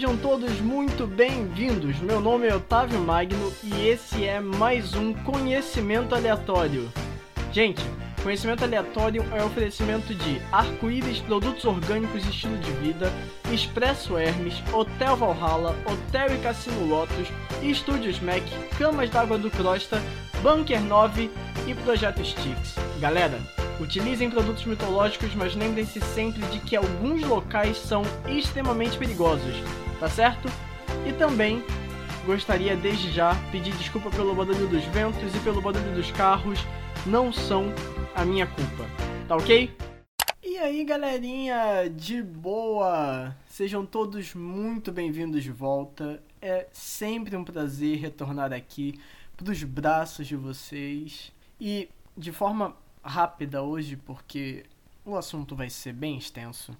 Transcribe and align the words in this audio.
Sejam 0.00 0.16
todos 0.16 0.58
muito 0.62 1.06
bem-vindos. 1.06 1.98
Meu 1.98 2.22
nome 2.22 2.48
é 2.48 2.54
Otávio 2.54 2.98
Magno 3.00 3.52
e 3.62 3.86
esse 3.86 4.24
é 4.24 4.40
mais 4.40 4.94
um 4.94 5.12
Conhecimento 5.12 6.14
Aleatório. 6.14 6.90
Gente, 7.52 7.82
Conhecimento 8.22 8.64
Aleatório 8.64 9.22
é 9.30 9.44
oferecimento 9.44 10.14
de 10.14 10.40
Arco-Íris, 10.50 11.18
Produtos 11.18 11.66
Orgânicos 11.66 12.24
e 12.24 12.30
Estilo 12.30 12.56
de 12.56 12.72
Vida, 12.72 13.12
Expresso 13.52 14.16
Hermes, 14.16 14.54
Hotel 14.72 15.14
Valhalla, 15.16 15.76
Hotel 15.84 16.34
e 16.34 16.38
Cassino 16.38 16.86
Lotus, 16.86 17.28
Estúdios 17.62 18.18
Mac, 18.20 18.42
Camas 18.78 19.10
d'Água 19.10 19.36
do 19.36 19.50
Crosta, 19.50 20.00
Bunker 20.40 20.80
9 20.80 21.30
e 21.66 21.74
Projeto 21.74 22.24
Sticks. 22.24 22.74
Galera, 23.00 23.38
Utilizem 23.80 24.30
produtos 24.30 24.66
mitológicos, 24.66 25.34
mas 25.34 25.54
lembrem-se 25.54 26.02
sempre 26.02 26.42
de 26.48 26.60
que 26.60 26.76
alguns 26.76 27.22
locais 27.22 27.78
são 27.78 28.02
extremamente 28.28 28.98
perigosos, 28.98 29.54
tá 29.98 30.06
certo? 30.06 30.48
E 31.08 31.14
também 31.14 31.64
gostaria 32.26 32.76
desde 32.76 33.10
já 33.10 33.34
pedir 33.50 33.74
desculpa 33.78 34.10
pelo 34.10 34.34
barulho 34.34 34.68
dos 34.68 34.84
ventos 34.84 35.34
e 35.34 35.40
pelo 35.40 35.62
barulho 35.62 35.94
dos 35.94 36.10
carros, 36.10 36.60
não 37.06 37.32
são 37.32 37.72
a 38.14 38.22
minha 38.22 38.46
culpa, 38.46 38.84
tá 39.26 39.36
ok? 39.36 39.74
E 40.42 40.58
aí 40.58 40.84
galerinha, 40.84 41.88
de 41.88 42.22
boa! 42.22 43.34
Sejam 43.48 43.86
todos 43.86 44.34
muito 44.34 44.92
bem-vindos 44.92 45.42
de 45.42 45.50
volta. 45.50 46.22
É 46.42 46.66
sempre 46.70 47.34
um 47.34 47.44
prazer 47.44 47.96
retornar 47.96 48.52
aqui 48.52 49.00
pros 49.38 49.64
braços 49.64 50.26
de 50.26 50.36
vocês. 50.36 51.32
E 51.58 51.88
de 52.14 52.30
forma 52.30 52.76
rápida 53.02 53.62
hoje, 53.62 53.96
porque 53.96 54.64
o 55.04 55.16
assunto 55.16 55.56
vai 55.56 55.70
ser 55.70 55.92
bem 55.92 56.18
extenso. 56.18 56.76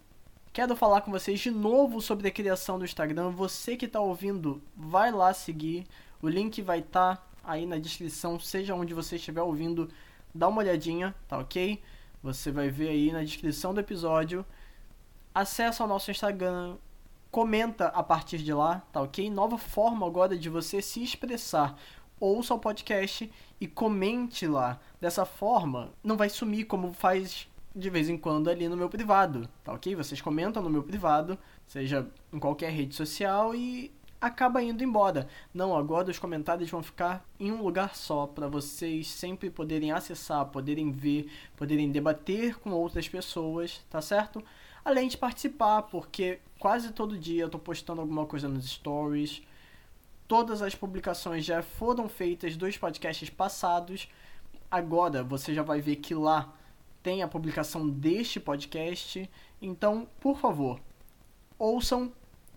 Quero 0.52 0.74
falar 0.74 1.00
com 1.02 1.10
vocês 1.10 1.38
de 1.38 1.50
novo 1.50 2.00
sobre 2.00 2.28
a 2.28 2.30
criação 2.30 2.78
do 2.78 2.84
Instagram. 2.84 3.30
Você 3.30 3.76
que 3.76 3.86
está 3.86 4.00
ouvindo, 4.00 4.60
vai 4.76 5.12
lá 5.12 5.32
seguir. 5.32 5.86
O 6.20 6.28
link 6.28 6.60
vai 6.60 6.80
estar 6.80 7.16
tá 7.16 7.22
aí 7.44 7.66
na 7.66 7.78
descrição, 7.78 8.38
seja 8.38 8.74
onde 8.74 8.92
você 8.92 9.16
estiver 9.16 9.42
ouvindo, 9.42 9.88
dá 10.34 10.48
uma 10.48 10.60
olhadinha, 10.60 11.14
tá 11.28 11.38
ok? 11.38 11.80
Você 12.22 12.50
vai 12.50 12.68
ver 12.68 12.88
aí 12.88 13.12
na 13.12 13.22
descrição 13.22 13.72
do 13.72 13.80
episódio. 13.80 14.44
Acesse 15.34 15.80
ao 15.80 15.88
nosso 15.88 16.10
Instagram, 16.10 16.76
comenta 17.30 17.86
a 17.86 18.02
partir 18.02 18.38
de 18.38 18.52
lá, 18.52 18.82
tá 18.92 19.00
ok? 19.00 19.30
Nova 19.30 19.56
forma 19.56 20.06
agora 20.06 20.36
de 20.36 20.48
você 20.48 20.82
se 20.82 21.02
expressar 21.02 21.76
ouça 22.20 22.54
o 22.54 22.58
podcast 22.58 23.30
e 23.60 23.66
comente 23.66 24.46
lá. 24.46 24.78
Dessa 25.00 25.24
forma, 25.24 25.90
não 26.04 26.16
vai 26.16 26.28
sumir 26.28 26.66
como 26.66 26.92
faz 26.92 27.48
de 27.74 27.88
vez 27.88 28.08
em 28.08 28.18
quando 28.18 28.50
ali 28.50 28.68
no 28.68 28.76
meu 28.76 28.88
privado, 28.88 29.48
tá 29.64 29.72
ok? 29.72 29.94
Vocês 29.94 30.20
comentam 30.20 30.62
no 30.62 30.70
meu 30.70 30.82
privado, 30.82 31.38
seja 31.66 32.06
em 32.32 32.38
qualquer 32.38 32.70
rede 32.70 32.94
social 32.94 33.54
e 33.54 33.92
acaba 34.20 34.62
indo 34.62 34.84
embora. 34.84 35.28
Não, 35.54 35.76
agora 35.76 36.10
os 36.10 36.18
comentários 36.18 36.68
vão 36.68 36.82
ficar 36.82 37.24
em 37.38 37.50
um 37.50 37.62
lugar 37.62 37.96
só 37.96 38.26
para 38.26 38.48
vocês 38.48 39.08
sempre 39.08 39.48
poderem 39.48 39.92
acessar, 39.92 40.44
poderem 40.46 40.90
ver, 40.90 41.30
poderem 41.56 41.90
debater 41.90 42.58
com 42.58 42.70
outras 42.70 43.08
pessoas, 43.08 43.80
tá 43.88 44.02
certo? 44.02 44.44
Além 44.84 45.08
de 45.08 45.16
participar, 45.16 45.82
porque 45.82 46.40
quase 46.58 46.92
todo 46.92 47.18
dia 47.18 47.44
eu 47.44 47.48
tô 47.48 47.58
postando 47.58 48.00
alguma 48.00 48.26
coisa 48.26 48.48
nos 48.48 48.68
stories, 48.68 49.42
Todas 50.30 50.62
as 50.62 50.76
publicações 50.76 51.44
já 51.44 51.60
foram 51.60 52.08
feitas 52.08 52.56
dos 52.56 52.78
podcasts 52.78 53.28
passados. 53.28 54.08
Agora 54.70 55.24
você 55.24 55.52
já 55.52 55.64
vai 55.64 55.80
ver 55.80 55.96
que 55.96 56.14
lá 56.14 56.54
tem 57.02 57.20
a 57.20 57.26
publicação 57.26 57.88
deste 57.88 58.38
podcast. 58.38 59.28
Então, 59.60 60.06
por 60.20 60.38
favor, 60.38 60.80
ouçam, 61.58 62.12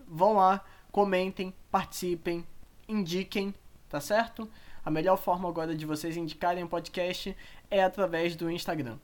vão 0.07 0.33
lá, 0.33 0.63
comentem, 0.91 1.51
participem, 1.72 2.45
indiquem, 2.88 3.56
tá 3.89 4.00
certo? 4.00 4.47
A 4.85 4.91
melhor 4.91 5.17
forma 5.17 5.50
agora 5.50 5.75
de 5.75 5.88
vocês 5.88 6.16
indicarem 6.16 6.63
o 6.63 6.69
podcast 6.69 7.35
é 7.72 7.83
através 7.83 8.35
do 8.35 8.51
Instagram. 8.51 9.00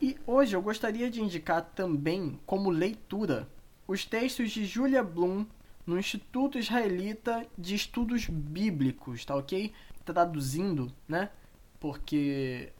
E 0.00 0.16
hoje 0.26 0.56
eu 0.56 0.62
gostaria 0.62 1.10
de 1.10 1.20
indicar 1.20 1.60
também 1.74 2.40
como 2.46 2.70
leitura 2.70 3.46
os 3.86 4.06
textos 4.06 4.50
de 4.50 4.64
Julia 4.64 5.02
Bloom 5.02 5.44
no 5.86 5.98
Instituto 5.98 6.58
Israelita 6.58 7.46
de 7.58 7.74
Estudos 7.74 8.26
Bíblicos, 8.26 9.24
tá 9.24 9.34
ok? 9.34 9.72
Traduzindo, 10.04 10.92
né? 11.08 11.30
Porque 11.80 12.72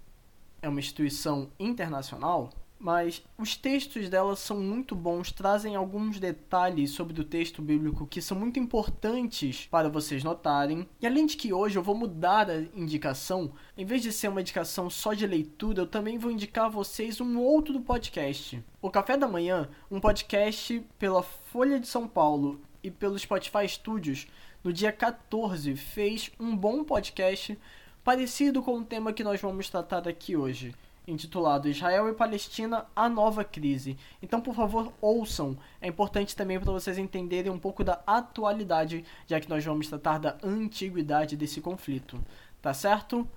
é 0.60 0.68
uma 0.68 0.78
instituição 0.78 1.50
internacional, 1.58 2.50
mas 2.78 3.22
os 3.38 3.56
textos 3.56 4.08
dela 4.08 4.34
são 4.34 4.58
muito 4.58 4.96
bons, 4.96 5.30
trazem 5.30 5.76
alguns 5.76 6.18
detalhes 6.18 6.90
sobre 6.90 7.20
o 7.20 7.24
texto 7.24 7.62
bíblico 7.62 8.06
que 8.06 8.20
são 8.20 8.36
muito 8.36 8.58
importantes 8.58 9.68
para 9.70 9.88
vocês 9.88 10.24
notarem. 10.24 10.88
E 11.00 11.06
além 11.06 11.26
de 11.26 11.36
que 11.36 11.52
hoje 11.52 11.78
eu 11.78 11.82
vou 11.82 11.94
mudar 11.94 12.50
a 12.50 12.60
indicação, 12.74 13.52
em 13.76 13.84
vez 13.84 14.02
de 14.02 14.12
ser 14.12 14.28
uma 14.28 14.40
indicação 14.40 14.90
só 14.90 15.14
de 15.14 15.26
leitura, 15.26 15.82
eu 15.82 15.86
também 15.86 16.18
vou 16.18 16.30
indicar 16.30 16.66
a 16.66 16.70
vocês 16.70 17.20
um 17.20 17.38
outro 17.38 17.80
podcast. 17.80 18.62
O 18.80 18.90
Café 18.90 19.16
da 19.16 19.28
Manhã, 19.28 19.68
um 19.88 20.00
podcast 20.00 20.84
pela 20.98 21.22
Folha 21.22 21.78
de 21.78 21.86
São 21.86 22.08
Paulo 22.08 22.60
e 22.82 22.90
pelo 22.90 23.18
Spotify 23.18 23.68
Studios, 23.68 24.26
no 24.62 24.72
dia 24.72 24.92
14, 24.92 25.74
fez 25.76 26.30
um 26.38 26.56
bom 26.56 26.84
podcast 26.84 27.58
parecido 28.04 28.62
com 28.62 28.78
o 28.78 28.84
tema 28.84 29.12
que 29.12 29.24
nós 29.24 29.40
vamos 29.40 29.68
tratar 29.68 30.06
aqui 30.08 30.36
hoje, 30.36 30.74
intitulado 31.06 31.68
Israel 31.68 32.08
e 32.08 32.14
Palestina: 32.14 32.86
A 32.94 33.08
Nova 33.08 33.44
Crise. 33.44 33.96
Então, 34.22 34.40
por 34.40 34.54
favor, 34.54 34.92
ouçam. 35.00 35.56
É 35.80 35.88
importante 35.88 36.34
também 36.34 36.58
para 36.58 36.72
vocês 36.72 36.98
entenderem 36.98 37.50
um 37.50 37.58
pouco 37.58 37.82
da 37.84 38.02
atualidade, 38.06 39.04
já 39.26 39.40
que 39.40 39.48
nós 39.48 39.64
vamos 39.64 39.88
tratar 39.88 40.18
da 40.18 40.38
antiguidade 40.42 41.36
desse 41.36 41.60
conflito. 41.60 42.22
Tá 42.60 42.72
certo? 42.72 43.28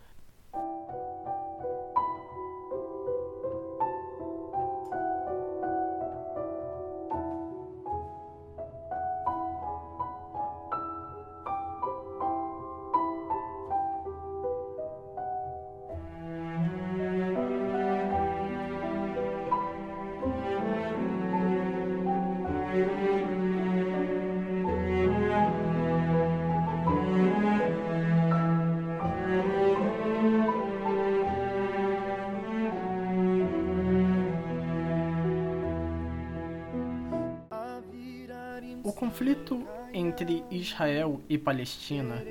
O 38.86 38.94
conflito 38.94 39.68
entre 39.92 40.44
Israel 40.52 41.20
e 41.28 41.40
Palestina, 41.40 42.24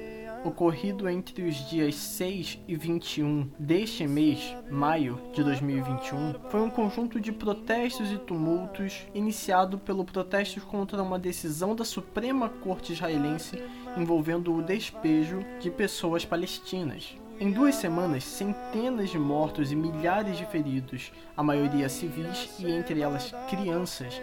ocorrido 0.44 1.08
entre 1.08 1.42
os 1.42 1.56
dias 1.68 1.96
6 1.96 2.60
e 2.68 2.76
21 2.76 3.50
deste 3.58 4.06
mês, 4.06 4.56
maio 4.70 5.20
de 5.32 5.42
2021, 5.42 6.34
foi 6.50 6.60
um 6.60 6.70
conjunto 6.70 7.18
de 7.18 7.32
protestos 7.32 8.12
e 8.12 8.18
tumultos 8.18 9.04
iniciado 9.12 9.78
pelo 9.78 10.04
protesto 10.04 10.60
contra 10.60 11.02
uma 11.02 11.18
decisão 11.18 11.74
da 11.74 11.84
Suprema 11.84 12.48
Corte 12.48 12.92
israelense 12.92 13.60
envolvendo 13.96 14.54
o 14.54 14.62
despejo 14.62 15.44
de 15.58 15.72
pessoas 15.72 16.24
palestinas. 16.24 17.16
Em 17.40 17.50
duas 17.50 17.74
semanas, 17.74 18.22
centenas 18.22 19.10
de 19.10 19.18
mortos 19.18 19.72
e 19.72 19.74
milhares 19.74 20.38
de 20.38 20.46
feridos, 20.46 21.10
a 21.36 21.42
maioria 21.42 21.88
civis 21.88 22.60
e 22.60 22.70
entre 22.70 23.00
elas 23.00 23.34
crianças, 23.50 24.22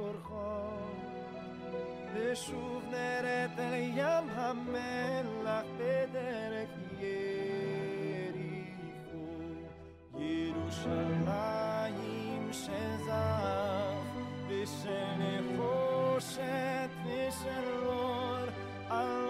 ברחוב 0.21 0.91
ושוב 2.13 2.83
נראית 2.89 3.59
אל 3.59 3.73
ים 3.73 4.29
המלח 4.29 5.65
בדרך 5.77 6.69
יריחו 6.99 7.21
ירושלים 10.17 11.63
של 12.51 12.97
זהב 13.05 13.97
ושל 14.47 15.05
נחושת 15.19 16.89
ושל 17.05 17.85
אור 17.85 19.20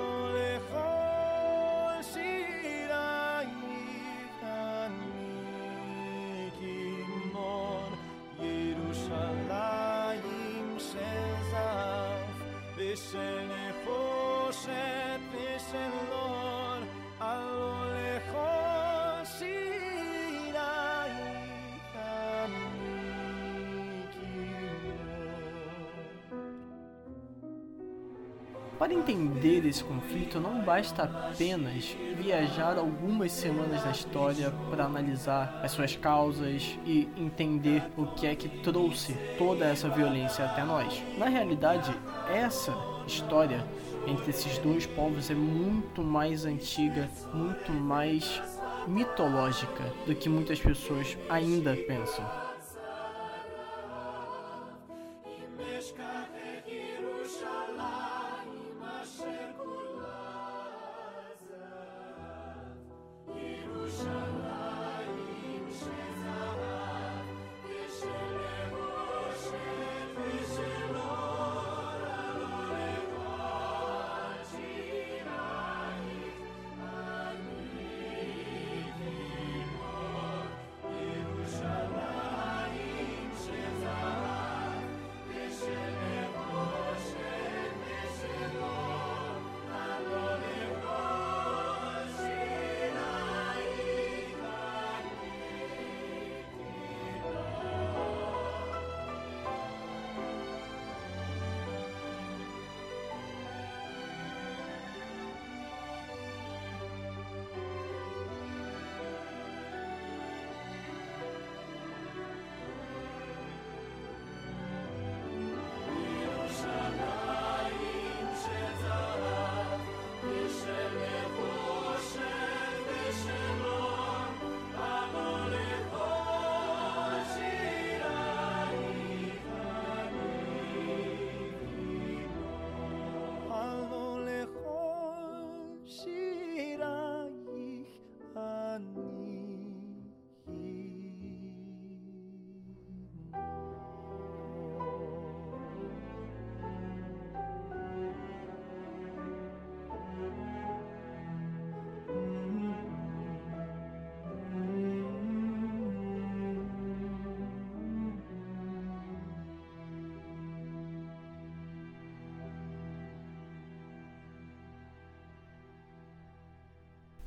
Para 28.81 28.95
entender 28.95 29.63
esse 29.67 29.83
conflito, 29.83 30.39
não 30.39 30.63
basta 30.63 31.03
apenas 31.03 31.95
viajar 32.17 32.79
algumas 32.79 33.31
semanas 33.31 33.85
na 33.85 33.91
história 33.91 34.51
para 34.71 34.85
analisar 34.85 35.61
as 35.63 35.73
suas 35.73 35.95
causas 35.95 36.79
e 36.83 37.07
entender 37.15 37.83
o 37.95 38.07
que 38.07 38.25
é 38.25 38.33
que 38.33 38.49
trouxe 38.49 39.13
toda 39.37 39.65
essa 39.65 39.87
violência 39.87 40.45
até 40.45 40.63
nós. 40.63 40.99
Na 41.15 41.27
realidade, 41.27 41.95
essa 42.27 42.75
história 43.05 43.63
entre 44.07 44.31
esses 44.31 44.57
dois 44.57 44.87
povos 44.87 45.29
é 45.29 45.35
muito 45.35 46.01
mais 46.01 46.43
antiga, 46.43 47.07
muito 47.31 47.71
mais 47.71 48.41
mitológica 48.87 49.93
do 50.07 50.15
que 50.15 50.27
muitas 50.27 50.59
pessoas 50.59 51.15
ainda 51.29 51.75
pensam. 51.75 52.40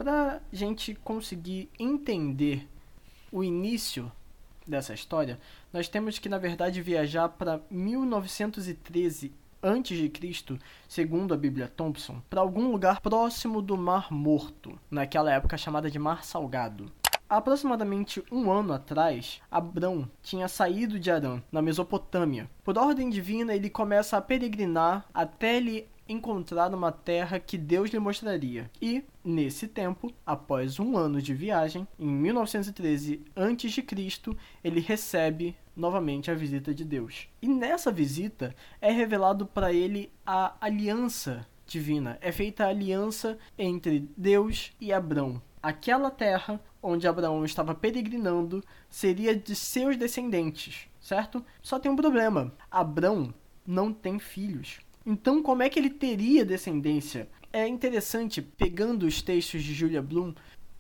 Para 0.05 0.43
gente 0.53 0.95
conseguir 0.97 1.71
entender 1.79 2.69
o 3.33 3.43
início 3.43 4.13
dessa 4.69 4.93
história, 4.93 5.41
nós 5.73 5.89
temos 5.89 6.19
que, 6.19 6.29
na 6.29 6.37
verdade, 6.37 6.83
viajar 6.83 7.27
para 7.31 7.63
1913 7.71 9.33
a.C., 9.63 10.59
segundo 10.87 11.33
a 11.33 11.39
Bíblia 11.39 11.73
Thompson, 11.75 12.21
para 12.29 12.43
algum 12.43 12.71
lugar 12.71 13.01
próximo 13.01 13.63
do 13.63 13.79
Mar 13.79 14.13
Morto, 14.13 14.79
naquela 14.91 15.33
época 15.33 15.57
chamada 15.57 15.91
de 15.91 15.99
Mar 15.99 16.23
Salgado. 16.23 16.93
Aproximadamente 17.27 18.23
um 18.31 18.53
ano 18.53 18.75
atrás, 18.75 19.41
Abrão 19.51 20.07
tinha 20.23 20.49
saído 20.49 21.01
de 21.01 21.11
Arã, 21.11 21.43
na 21.51 21.63
Mesopotâmia. 21.63 22.51
Por 22.63 22.77
ordem 22.77 23.09
divina, 23.09 23.55
ele 23.55 23.71
começa 23.71 24.19
a 24.19 24.21
peregrinar 24.21 25.07
até 25.15 25.57
ele 25.57 25.89
encontrar 26.09 26.75
uma 26.75 26.93
terra 26.93 27.39
que 27.39 27.57
Deus 27.57 27.91
lhe 27.91 27.99
mostraria. 27.99 28.71
E, 28.81 29.05
nesse 29.25 29.67
tempo, 29.67 30.13
após 30.25 30.79
um 30.79 30.97
ano 30.97 31.21
de 31.21 31.35
viagem, 31.35 31.87
em 31.99 32.07
1913 32.09 33.25
a.C., 33.35 34.37
ele 34.63 34.81
recebe 34.81 35.57
novamente 35.77 36.31
a 36.31 36.35
visita 36.35 36.73
de 36.73 36.85
Deus. 36.85 37.29
E 37.43 37.49
nessa 37.49 37.91
visita 37.91 38.55
é 38.81 38.91
revelado 38.91 39.47
para 39.47 39.73
ele 39.73 40.13
a 40.25 40.55
aliança 40.61 41.47
divina. 41.67 42.19
É 42.21 42.31
feita 42.31 42.65
a 42.65 42.69
aliança 42.69 43.39
entre 43.59 44.09
Deus 44.17 44.73
e 44.81 44.93
Abrão. 44.93 45.41
Aquela 45.63 46.11
terra 46.11 46.61
onde 46.83 47.09
Abraão 47.09 47.45
estava 47.45 47.75
peregrinando 47.75 48.63
seria 48.91 49.35
de 49.35 49.57
seus 49.57 49.97
descendentes, 49.97 50.87
certo? 51.01 51.45
Só 51.63 51.79
tem 51.79 51.91
um 51.91 51.97
problema: 51.97 52.53
Abrão 52.71 53.33
não 53.67 53.93
tem 53.93 54.19
filhos. 54.19 54.81
Então, 55.07 55.43
como 55.43 55.63
é 55.63 55.69
que 55.69 55.79
ele 55.79 55.91
teria 55.91 56.45
descendência? 56.45 57.29
É 57.53 57.69
interessante, 57.69 58.41
pegando 58.41 59.07
os 59.07 59.21
textos 59.21 59.63
de 59.63 59.75
Julia 59.75 60.01
Bloom, 60.01 60.35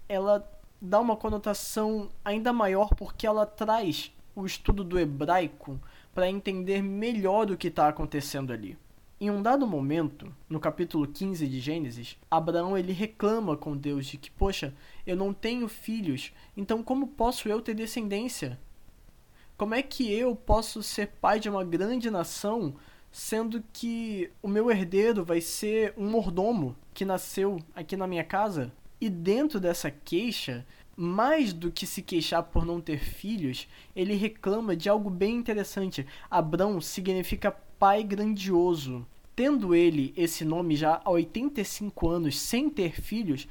ela 0.09 0.51
dá 0.81 0.99
uma 0.99 1.17
conotação 1.17 2.11
ainda 2.25 2.53
maior 2.53 2.89
porque 2.97 3.27
ela 3.27 3.45
traz 3.45 4.13
o 4.35 4.47
estudo 4.47 4.83
do 4.83 4.99
hebraico 4.99 5.79
para 6.15 6.29
entender 6.29 6.83
melhor 6.83 7.51
o 7.51 7.57
que 7.57 7.69
está 7.69 7.89
acontecendo 7.89 8.53
ali. 8.53 8.79
Em 9.21 9.31
um 9.31 9.43
dado 9.43 9.67
momento, 9.67 10.35
no 10.49 10.59
capítulo 10.59 11.07
15 11.07 11.47
de 11.47 11.61
Gênesis, 11.61 12.19
Abraão 12.31 12.77
ele 12.77 12.93
reclama 12.93 13.57
com 13.57 13.77
Deus 13.77 14.07
de 14.07 14.19
que, 14.19 14.31
poxa, 14.31 14.75
eu 15.07 15.17
não 15.17 15.33
tenho 15.33 15.69
filhos, 15.69 16.33
então 16.57 16.83
como 16.83 17.09
posso 17.09 17.49
eu 17.49 17.61
ter 17.61 17.75
descendência? 17.75 18.59
Como 19.57 19.75
é 19.75 19.83
que 19.83 20.13
eu 20.13 20.35
posso 20.35 20.83
ser 20.83 21.09
pai 21.21 21.39
de 21.39 21.49
uma 21.49 21.63
grande 21.63 22.11
nação 22.11 22.75
sendo 23.15 23.63
que 23.73 24.29
o 24.43 24.49
meu 24.49 24.69
herdeiro 24.73 25.25
vai 25.25 25.41
ser 25.41 25.95
um 25.97 26.11
mordomo 26.11 26.75
que 26.93 27.05
nasceu 27.05 27.61
aqui 27.73 27.97
na 27.97 28.09
minha 28.09 28.25
casa. 28.25 28.73
E 29.01 29.09
dentro 29.09 29.61
dessa 29.61 29.89
queixa, 29.89 30.67
mais 30.97 31.53
do 31.53 31.71
que 31.71 31.87
se 31.87 32.03
queixar 32.03 32.43
por 32.43 32.67
não 32.67 32.81
ter 32.81 32.99
filhos, 32.99 33.69
ele 33.95 34.15
reclama 34.15 34.75
de 34.75 34.89
algo 34.89 35.09
bem 35.09 35.37
interessante. 35.37 36.05
Abrão 36.29 36.81
significa 36.81 37.53
pai 37.53 38.03
grandioso. 38.03 39.07
Tendo 39.37 39.77
ele 39.77 40.13
esse 40.17 40.45
nome 40.45 40.75
já 40.75 41.01
há 41.05 41.09
85 41.09 42.09
anos 42.09 42.37
sem 42.41 42.69
ter 42.69 43.01
filhos, 43.01 43.47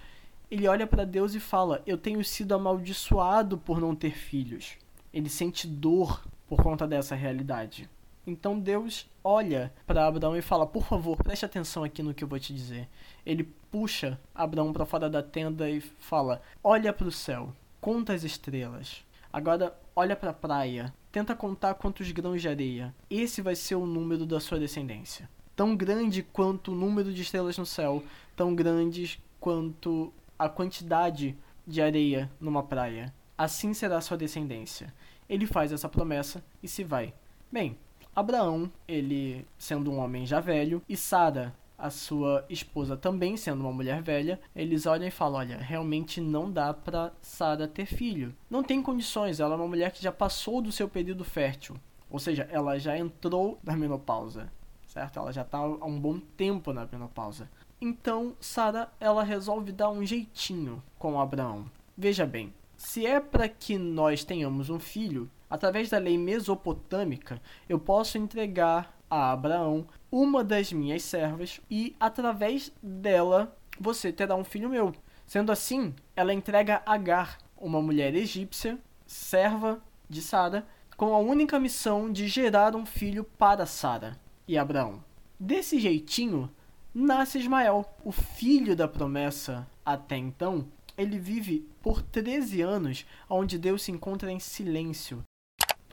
ele 0.51 0.67
olha 0.67 0.85
para 0.85 1.05
Deus 1.05 1.35
e 1.35 1.39
fala: 1.39 1.81
Eu 1.87 1.97
tenho 1.97 2.21
sido 2.25 2.53
amaldiçoado 2.53 3.57
por 3.57 3.79
não 3.79 3.95
ter 3.95 4.11
filhos. 4.11 4.73
Ele 5.13 5.29
sente 5.29 5.65
dor 5.65 6.21
por 6.49 6.61
conta 6.61 6.85
dessa 6.85 7.15
realidade. 7.15 7.89
Então 8.25 8.59
Deus 8.59 9.09
olha 9.23 9.73
para 9.85 10.07
Abraão 10.07 10.35
e 10.35 10.41
fala: 10.41 10.65
Por 10.65 10.85
favor, 10.85 11.17
preste 11.17 11.45
atenção 11.45 11.83
aqui 11.83 12.01
no 12.01 12.13
que 12.13 12.23
eu 12.23 12.27
vou 12.27 12.39
te 12.39 12.53
dizer. 12.53 12.87
Ele 13.25 13.43
puxa 13.69 14.19
Abraão 14.33 14.71
para 14.71 14.85
fora 14.85 15.09
da 15.09 15.21
tenda 15.21 15.69
e 15.69 15.81
fala: 15.81 16.41
Olha 16.63 16.93
para 16.93 17.07
o 17.07 17.11
céu, 17.11 17.53
conta 17.81 18.13
as 18.13 18.23
estrelas. 18.23 19.03
Agora 19.31 19.75
olha 19.95 20.15
para 20.15 20.29
a 20.29 20.33
praia, 20.33 20.93
tenta 21.11 21.35
contar 21.35 21.73
quantos 21.73 22.11
grãos 22.11 22.41
de 22.41 22.47
areia. 22.47 22.93
Esse 23.09 23.41
vai 23.41 23.55
ser 23.55 23.75
o 23.75 23.85
número 23.85 24.25
da 24.25 24.39
sua 24.39 24.59
descendência. 24.59 25.29
Tão 25.55 25.75
grande 25.75 26.23
quanto 26.23 26.71
o 26.71 26.75
número 26.75 27.13
de 27.13 27.21
estrelas 27.21 27.57
no 27.57 27.65
céu, 27.65 28.03
tão 28.35 28.55
grandes 28.55 29.19
quanto 29.39 30.13
a 30.37 30.47
quantidade 30.47 31.35
de 31.65 31.81
areia 31.81 32.31
numa 32.39 32.63
praia. 32.63 33.13
Assim 33.37 33.73
será 33.73 33.97
a 33.97 34.01
sua 34.01 34.17
descendência. 34.17 34.93
Ele 35.27 35.47
faz 35.47 35.71
essa 35.71 35.89
promessa 35.89 36.43
e 36.61 36.67
se 36.67 36.83
vai. 36.83 37.13
Bem, 37.51 37.77
Abraão, 38.15 38.71
ele 38.87 39.45
sendo 39.57 39.91
um 39.91 39.97
homem 39.99 40.25
já 40.25 40.39
velho, 40.39 40.81
e 40.87 40.95
Sara, 40.95 41.53
a 41.77 41.89
sua 41.89 42.45
esposa 42.49 42.95
também 42.95 43.35
sendo 43.35 43.61
uma 43.61 43.71
mulher 43.73 44.01
velha, 44.01 44.39
eles 44.55 44.85
olham 44.85 45.07
e 45.07 45.11
falam: 45.11 45.39
olha, 45.39 45.57
realmente 45.57 46.21
não 46.21 46.51
dá 46.51 46.73
para 46.73 47.11
Sara 47.21 47.67
ter 47.67 47.85
filho. 47.85 48.33
Não 48.49 48.63
tem 48.63 48.81
condições, 48.81 49.39
ela 49.39 49.53
é 49.53 49.57
uma 49.57 49.67
mulher 49.67 49.91
que 49.91 50.01
já 50.01 50.11
passou 50.11 50.61
do 50.61 50.71
seu 50.71 50.87
período 50.87 51.23
fértil. 51.23 51.75
Ou 52.09 52.19
seja, 52.19 52.47
ela 52.51 52.77
já 52.77 52.97
entrou 52.97 53.57
na 53.63 53.75
menopausa. 53.75 54.51
certo? 54.87 55.17
Ela 55.17 55.33
já 55.33 55.41
está 55.41 55.57
há 55.57 55.85
um 55.85 55.99
bom 55.99 56.19
tempo 56.37 56.71
na 56.71 56.87
menopausa. 56.89 57.49
Então, 57.81 58.35
Sara, 58.39 58.89
ela 58.99 59.23
resolve 59.23 59.71
dar 59.71 59.89
um 59.89 60.05
jeitinho 60.05 60.81
com 60.97 61.19
Abraão. 61.19 61.65
Veja 61.97 62.25
bem, 62.25 62.53
se 62.77 63.05
é 63.05 63.19
para 63.19 63.49
que 63.49 63.77
nós 63.77 64.23
tenhamos 64.23 64.69
um 64.69 64.79
filho, 64.79 65.29
através 65.53 65.87
da 65.87 65.99
lei 65.99 66.17
mesopotâmica, 66.17 67.39
eu 67.69 67.77
posso 67.77 68.17
entregar 68.17 68.97
a 69.07 69.31
Abraão 69.31 69.85
uma 70.11 70.43
das 70.43 70.73
minhas 70.73 71.03
servas 71.03 71.61
e 71.69 71.95
através 71.99 72.71
dela 72.81 73.55
você 73.79 74.11
terá 74.11 74.35
um 74.35 74.43
filho 74.43 74.67
meu. 74.67 74.91
Sendo 75.27 75.51
assim, 75.51 75.93
ela 76.15 76.33
entrega 76.33 76.81
Agar, 76.87 77.37
uma 77.55 77.79
mulher 77.79 78.15
egípcia, 78.15 78.79
serva 79.05 79.79
de 80.09 80.23
Sara, 80.23 80.65
com 80.97 81.13
a 81.13 81.19
única 81.19 81.59
missão 81.59 82.11
de 82.11 82.27
gerar 82.27 82.75
um 82.75 82.83
filho 82.83 83.23
para 83.23 83.67
Sara 83.67 84.19
e 84.47 84.57
Abraão. 84.57 85.03
Desse 85.39 85.79
jeitinho, 85.79 86.49
nasce 86.91 87.37
Ismael, 87.37 87.85
o 88.03 88.11
filho 88.11 88.75
da 88.75 88.87
promessa 88.87 89.67
até 89.85 90.17
então. 90.17 90.67
Ele 90.97 91.19
vive 91.19 91.69
por 91.79 92.01
13 92.01 92.61
anos, 92.63 93.05
onde 93.29 93.59
Deus 93.59 93.83
se 93.83 93.91
encontra 93.91 94.31
em 94.31 94.39
silêncio. 94.39 95.23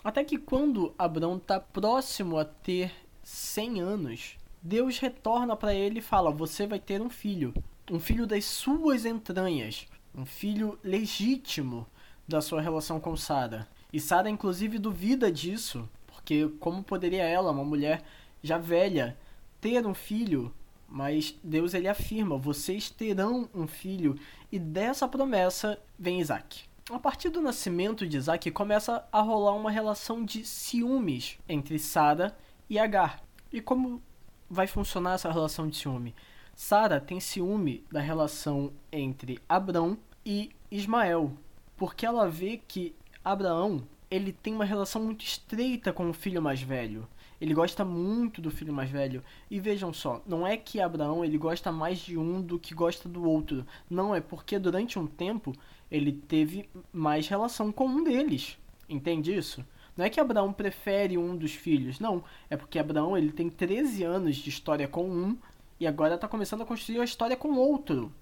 Até 0.03 0.25
que 0.25 0.39
quando 0.39 0.95
Abraão 0.99 1.37
está 1.37 1.61
próximo 1.61 2.39
a 2.39 2.45
ter 2.45 2.91
100 3.23 3.81
anos, 3.81 4.39
Deus 4.63 4.99
retorna 4.99 5.55
para 5.55 5.75
ele 5.75 5.99
e 5.99 6.03
fala: 6.03 6.31
Você 6.31 6.67
vai 6.67 6.79
ter 6.79 7.03
um 7.03 7.11
filho, 7.11 7.53
um 7.91 8.01
filho 8.01 8.27
das 8.27 8.47
suas 8.47 9.05
entranhas, 9.05 9.87
um 10.15 10.25
filho 10.25 10.79
legítimo 10.83 11.87
da 12.27 12.41
sua 12.41 12.63
relação 12.63 12.99
com 12.99 13.15
Sara. 13.15 13.69
E 13.93 14.01
Sara, 14.01 14.31
inclusive, 14.31 14.79
duvida 14.79 15.31
disso, 15.31 15.87
porque 16.07 16.49
como 16.61 16.83
poderia 16.83 17.25
ela, 17.25 17.51
uma 17.51 17.65
mulher 17.65 18.03
já 18.43 18.57
velha, 18.57 19.19
ter 19.61 19.87
um 19.87 19.95
filho? 19.95 20.51
Mas 20.89 21.39
Deus 21.45 21.75
ele 21.75 21.89
afirma: 21.89 22.39
vocês 22.39 22.89
terão 22.89 23.51
um 23.55 23.67
filho, 23.67 24.19
e 24.51 24.59
dessa 24.59 25.07
promessa 25.07 25.79
vem 25.99 26.21
Isaac. 26.21 26.70
A 26.93 26.99
partir 26.99 27.29
do 27.29 27.41
nascimento 27.41 28.05
de 28.05 28.17
Isaac 28.17 28.51
começa 28.51 29.07
a 29.13 29.21
rolar 29.21 29.55
uma 29.55 29.71
relação 29.71 30.25
de 30.25 30.45
ciúmes 30.45 31.39
entre 31.49 31.79
Sara 31.79 32.37
e 32.69 32.81
Agar. 32.81 33.23
E 33.53 33.61
como 33.61 34.03
vai 34.51 34.67
funcionar 34.67 35.15
essa 35.15 35.31
relação 35.31 35.69
de 35.69 35.77
ciúme? 35.77 36.17
Sara 36.53 37.01
tem 37.01 37.21
ciúme 37.21 37.85
da 37.93 38.01
relação 38.01 38.73
entre 38.91 39.39
Abrão 39.49 39.97
e 40.27 40.51
Ismael, 40.69 41.33
porque 41.77 42.05
ela 42.05 42.29
vê 42.29 42.57
que 42.57 42.93
Abraão 43.25 43.87
ele 44.11 44.33
tem 44.33 44.53
uma 44.53 44.65
relação 44.65 45.01
muito 45.01 45.25
estreita 45.25 45.93
com 45.93 46.11
o 46.11 46.13
filho 46.13 46.43
mais 46.43 46.61
velho. 46.61 47.07
Ele 47.41 47.55
gosta 47.55 47.85
muito 47.85 48.43
do 48.43 48.51
filho 48.51 48.73
mais 48.73 48.91
velho. 48.91 49.23
E 49.49 49.61
vejam 49.61 49.93
só, 49.93 50.21
não 50.27 50.45
é 50.45 50.57
que 50.57 50.81
Abraão 50.81 51.25
ele 51.25 51.39
gosta 51.39 51.71
mais 51.71 51.99
de 52.01 52.19
um 52.19 52.43
do 52.43 52.59
que 52.59 52.75
gosta 52.75 53.09
do 53.09 53.25
outro. 53.25 53.65
Não, 53.89 54.15
é 54.15 54.21
porque 54.21 54.59
durante 54.59 54.99
um 54.99 55.07
tempo 55.07 55.55
ele 55.91 56.13
teve 56.13 56.69
mais 56.93 57.29
relação 57.29 57.73
com 57.73 57.87
um 57.87 58.05
deles. 58.05 58.59
Entende 58.89 59.35
isso? 59.35 59.65
Não 59.97 60.05
é 60.05 60.11
que 60.11 60.21
Abraão 60.21 60.53
prefere 60.53 61.19
um 61.19 61.37
dos 61.37 61.53
filhos, 61.53 61.99
não. 61.99 62.23
É 62.49 62.57
porque 62.57 62.79
Abraão 62.79 63.17
ele 63.17 63.33
tem 63.33 63.51
13 63.51 64.03
anos 64.05 64.37
de 64.37 64.49
história 64.49 64.89
com 64.89 65.09
um 65.09 65.37
e 65.79 65.87
agora 65.87 66.15
está 66.15 66.29
começando 66.29 66.63
a 66.63 66.67
construir 66.67 67.01
a 67.01 67.05
história 67.05 67.37
com 67.37 67.55
outro. 67.55 68.13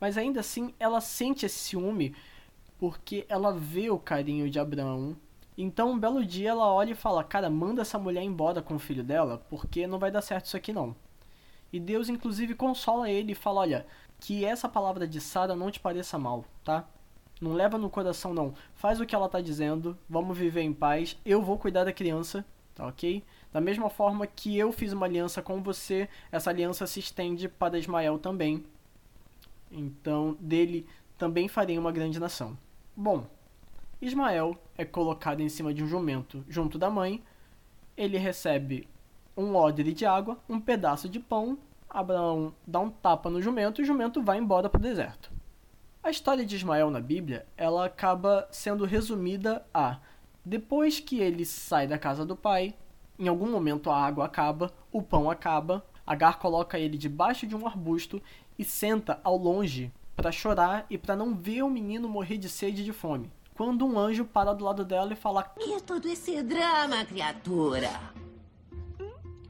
Mas 0.00 0.16
ainda 0.16 0.40
assim, 0.40 0.74
ela 0.78 1.00
sente 1.00 1.44
esse 1.44 1.58
ciúme 1.58 2.14
porque 2.78 3.26
ela 3.28 3.52
vê 3.52 3.90
o 3.90 3.98
carinho 3.98 4.48
de 4.48 4.58
Abraão 4.58 5.16
então, 5.60 5.90
um 5.90 5.98
belo 5.98 6.24
dia 6.24 6.50
ela 6.50 6.72
olha 6.72 6.92
e 6.92 6.94
fala: 6.94 7.24
Cara, 7.24 7.50
manda 7.50 7.82
essa 7.82 7.98
mulher 7.98 8.22
embora 8.22 8.62
com 8.62 8.76
o 8.76 8.78
filho 8.78 9.02
dela, 9.02 9.44
porque 9.50 9.88
não 9.88 9.98
vai 9.98 10.08
dar 10.08 10.22
certo 10.22 10.46
isso 10.46 10.56
aqui 10.56 10.72
não. 10.72 10.94
E 11.72 11.80
Deus, 11.80 12.08
inclusive, 12.08 12.54
consola 12.54 13.10
ele 13.10 13.32
e 13.32 13.34
fala: 13.34 13.62
Olha, 13.62 13.86
que 14.20 14.44
essa 14.44 14.68
palavra 14.68 15.06
de 15.06 15.20
Sara 15.20 15.56
não 15.56 15.68
te 15.68 15.80
pareça 15.80 16.16
mal, 16.16 16.44
tá? 16.62 16.88
Não 17.40 17.52
leva 17.52 17.78
no 17.78 17.88
coração, 17.88 18.34
não. 18.34 18.54
Faz 18.74 19.00
o 19.00 19.06
que 19.06 19.14
ela 19.14 19.28
tá 19.28 19.40
dizendo, 19.40 19.96
vamos 20.08 20.36
viver 20.36 20.62
em 20.62 20.72
paz, 20.72 21.16
eu 21.24 21.40
vou 21.40 21.58
cuidar 21.58 21.84
da 21.84 21.92
criança, 21.92 22.44
tá 22.74 22.86
ok? 22.86 23.22
Da 23.52 23.60
mesma 23.60 23.88
forma 23.88 24.26
que 24.26 24.56
eu 24.58 24.72
fiz 24.72 24.92
uma 24.92 25.06
aliança 25.06 25.40
com 25.40 25.62
você, 25.62 26.08
essa 26.30 26.50
aliança 26.50 26.86
se 26.86 27.00
estende 27.00 27.48
para 27.48 27.78
Ismael 27.78 28.18
também. 28.18 28.64
Então, 29.70 30.36
dele 30.40 30.86
também 31.16 31.48
farei 31.48 31.78
uma 31.78 31.92
grande 31.92 32.18
nação. 32.18 32.56
Bom, 32.96 33.26
Ismael 34.00 34.56
é 34.76 34.84
colocado 34.84 35.40
em 35.40 35.48
cima 35.48 35.74
de 35.74 35.82
um 35.82 35.86
jumento 35.86 36.44
junto 36.48 36.78
da 36.78 36.90
mãe. 36.90 37.22
Ele 37.96 38.16
recebe 38.16 38.88
um 39.36 39.54
odre 39.54 39.92
de 39.92 40.06
água, 40.06 40.38
um 40.48 40.60
pedaço 40.60 41.08
de 41.08 41.18
pão. 41.18 41.58
Abraão 41.88 42.54
dá 42.66 42.80
um 42.80 42.90
tapa 42.90 43.30
no 43.30 43.40
jumento 43.40 43.80
e 43.80 43.82
o 43.82 43.86
jumento 43.86 44.22
vai 44.22 44.38
embora 44.38 44.68
para 44.68 44.78
o 44.78 44.82
deserto. 44.82 45.32
A 46.02 46.10
história 46.10 46.44
de 46.44 46.56
Ismael 46.56 46.90
na 46.90 47.00
Bíblia, 47.00 47.46
ela 47.56 47.86
acaba 47.86 48.48
sendo 48.50 48.84
resumida 48.84 49.66
a 49.72 49.98
depois 50.44 50.98
que 51.00 51.20
ele 51.20 51.44
sai 51.44 51.86
da 51.86 51.98
casa 51.98 52.24
do 52.24 52.34
pai, 52.34 52.74
em 53.18 53.28
algum 53.28 53.50
momento 53.50 53.90
a 53.90 53.96
água 53.96 54.24
acaba, 54.24 54.72
o 54.90 55.02
pão 55.02 55.30
acaba, 55.30 55.84
Agar 56.08 56.38
coloca 56.38 56.78
ele 56.78 56.96
debaixo 56.96 57.46
de 57.46 57.54
um 57.54 57.66
arbusto 57.66 58.22
e 58.58 58.64
senta 58.64 59.20
ao 59.22 59.36
longe 59.36 59.92
para 60.16 60.32
chorar 60.32 60.86
e 60.88 60.96
para 60.96 61.14
não 61.14 61.34
ver 61.34 61.62
o 61.62 61.68
menino 61.68 62.08
morrer 62.08 62.38
de 62.38 62.48
sede 62.48 62.80
e 62.80 62.84
de 62.86 62.94
fome 62.94 63.30
quando 63.58 63.84
um 63.84 63.98
anjo 63.98 64.24
para 64.24 64.54
do 64.54 64.64
lado 64.64 64.84
dela 64.84 65.12
e 65.12 65.16
fala: 65.16 65.42
Que 65.42 65.74
é 65.74 65.80
todo 65.80 66.08
esse 66.08 66.40
drama, 66.44 67.04
criatura? 67.04 67.90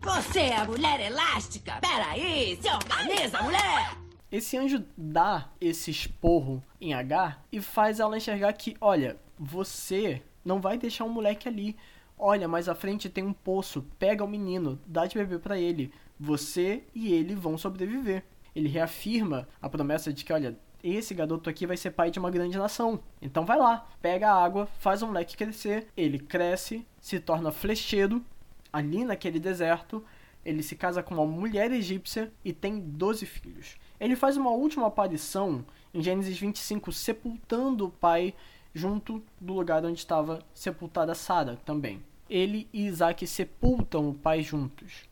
Você 0.01 0.41
é 0.41 0.57
a 0.57 0.65
mulher 0.65 0.99
elástica? 0.99 1.79
Peraí, 1.81 2.59
se 2.61 2.69
organiza, 2.69 3.43
mulher! 3.43 4.08
Esse 4.31 4.59
anjo 4.59 4.85
dá 4.95 5.49
esse 5.59 5.91
esporro 5.91 6.63
em 6.79 6.93
H 6.93 7.39
e 7.51 7.63
faz 7.63 7.99
ela 7.99 8.17
enxergar 8.17 8.53
que, 8.53 8.77
olha, 8.79 9.17
você 9.39 10.23
não 10.45 10.61
vai 10.61 10.77
deixar 10.77 11.05
um 11.05 11.09
moleque 11.09 11.49
ali. 11.49 11.75
Olha, 12.19 12.47
mais 12.47 12.69
à 12.69 12.75
frente 12.75 13.09
tem 13.09 13.25
um 13.25 13.33
poço. 13.33 13.87
Pega 13.99 14.23
o 14.23 14.29
menino, 14.29 14.79
dá 14.87 15.07
de 15.07 15.17
beber 15.17 15.39
para 15.39 15.59
ele. 15.59 15.91
Você 16.21 16.85
e 16.95 17.11
ele 17.11 17.35
vão 17.35 17.57
sobreviver. 17.57 18.23
Ele 18.55 18.69
reafirma 18.69 19.49
a 19.63 19.69
promessa 19.69 20.13
de 20.13 20.23
que, 20.23 20.33
olha, 20.33 20.59
esse 20.85 21.15
garoto 21.15 21.49
aqui 21.49 21.67
vai 21.67 21.79
ser 21.79 21.93
pai 21.93 22.11
de 22.11 22.19
uma 22.19 22.31
grande 22.31 22.59
nação. 22.59 23.01
Então 23.23 23.47
vai 23.47 23.57
lá, 23.57 23.89
pega 24.03 24.31
a 24.31 24.45
água, 24.45 24.67
faz 24.79 25.01
o 25.01 25.07
moleque 25.07 25.39
crescer, 25.39 25.89
ele 25.97 26.19
cresce, 26.19 26.87
se 27.01 27.19
torna 27.19 27.51
flecheiro 27.51 28.23
ali 28.71 29.05
naquele 29.05 29.41
deserto, 29.41 30.05
ele 30.45 30.63
se 30.63 30.77
casa 30.77 31.03
com 31.03 31.15
uma 31.15 31.27
mulher 31.27 31.73
egípcia 31.73 32.31
e 32.45 32.53
tem 32.53 32.79
12 32.79 33.25
filhos. 33.25 33.77
Ele 34.01 34.17
faz 34.17 34.37
uma 34.37 34.51
última 34.51 34.87
aparição 34.87 35.65
em 35.93 36.03
Gênesis 36.03 36.39
25, 36.39 36.93
sepultando 36.93 37.87
o 37.87 37.91
pai 37.91 38.35
junto 38.75 39.23
do 39.41 39.55
lugar 39.55 39.85
onde 39.85 39.99
estava 39.99 40.41
sepultada 40.55 41.15
Sara 41.15 41.57
também. 41.65 42.03
Ele 42.29 42.69
e 42.73 42.87
Isaac 42.87 43.27
sepultam 43.27 44.09
o 44.09 44.15
pai 44.15 44.43
juntos. 44.43 45.09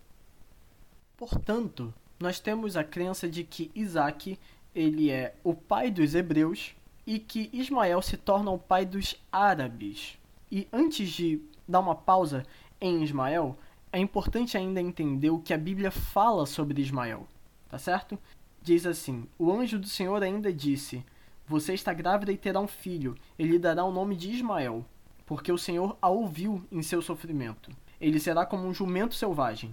Portanto, 1.16 1.92
nós 2.20 2.38
temos 2.38 2.76
a 2.76 2.84
crença 2.84 3.28
de 3.28 3.42
que 3.42 3.70
Isaac 3.74 4.38
ele 4.74 5.10
é 5.10 5.34
o 5.42 5.54
pai 5.54 5.90
dos 5.90 6.14
hebreus 6.14 6.74
e 7.06 7.18
que 7.18 7.48
Ismael 7.52 8.02
se 8.02 8.16
torna 8.16 8.50
o 8.50 8.58
pai 8.58 8.84
dos 8.84 9.16
árabes. 9.32 10.18
E 10.52 10.68
antes 10.72 11.08
de 11.10 11.40
dar 11.66 11.80
uma 11.80 11.94
pausa 11.94 12.44
em 12.80 13.02
Ismael, 13.02 13.56
é 13.90 13.98
importante 13.98 14.56
ainda 14.56 14.80
entender 14.80 15.30
o 15.30 15.38
que 15.38 15.54
a 15.54 15.58
Bíblia 15.58 15.90
fala 15.90 16.44
sobre 16.44 16.82
Ismael, 16.82 17.26
tá 17.68 17.78
certo? 17.78 18.18
Diz 18.66 18.84
assim: 18.84 19.28
O 19.38 19.52
anjo 19.52 19.78
do 19.78 19.86
Senhor 19.86 20.20
ainda 20.24 20.52
disse: 20.52 21.04
Você 21.46 21.72
está 21.72 21.92
grávida 21.94 22.32
e 22.32 22.36
terá 22.36 22.58
um 22.58 22.66
filho, 22.66 23.14
ele 23.38 23.52
lhe 23.52 23.58
dará 23.60 23.84
o 23.84 23.92
nome 23.92 24.16
de 24.16 24.28
Ismael, 24.28 24.84
porque 25.24 25.52
o 25.52 25.56
Senhor 25.56 25.96
a 26.02 26.08
ouviu 26.08 26.60
em 26.72 26.82
seu 26.82 27.00
sofrimento. 27.00 27.70
Ele 28.00 28.18
será 28.18 28.44
como 28.44 28.66
um 28.66 28.74
jumento 28.74 29.14
selvagem. 29.14 29.72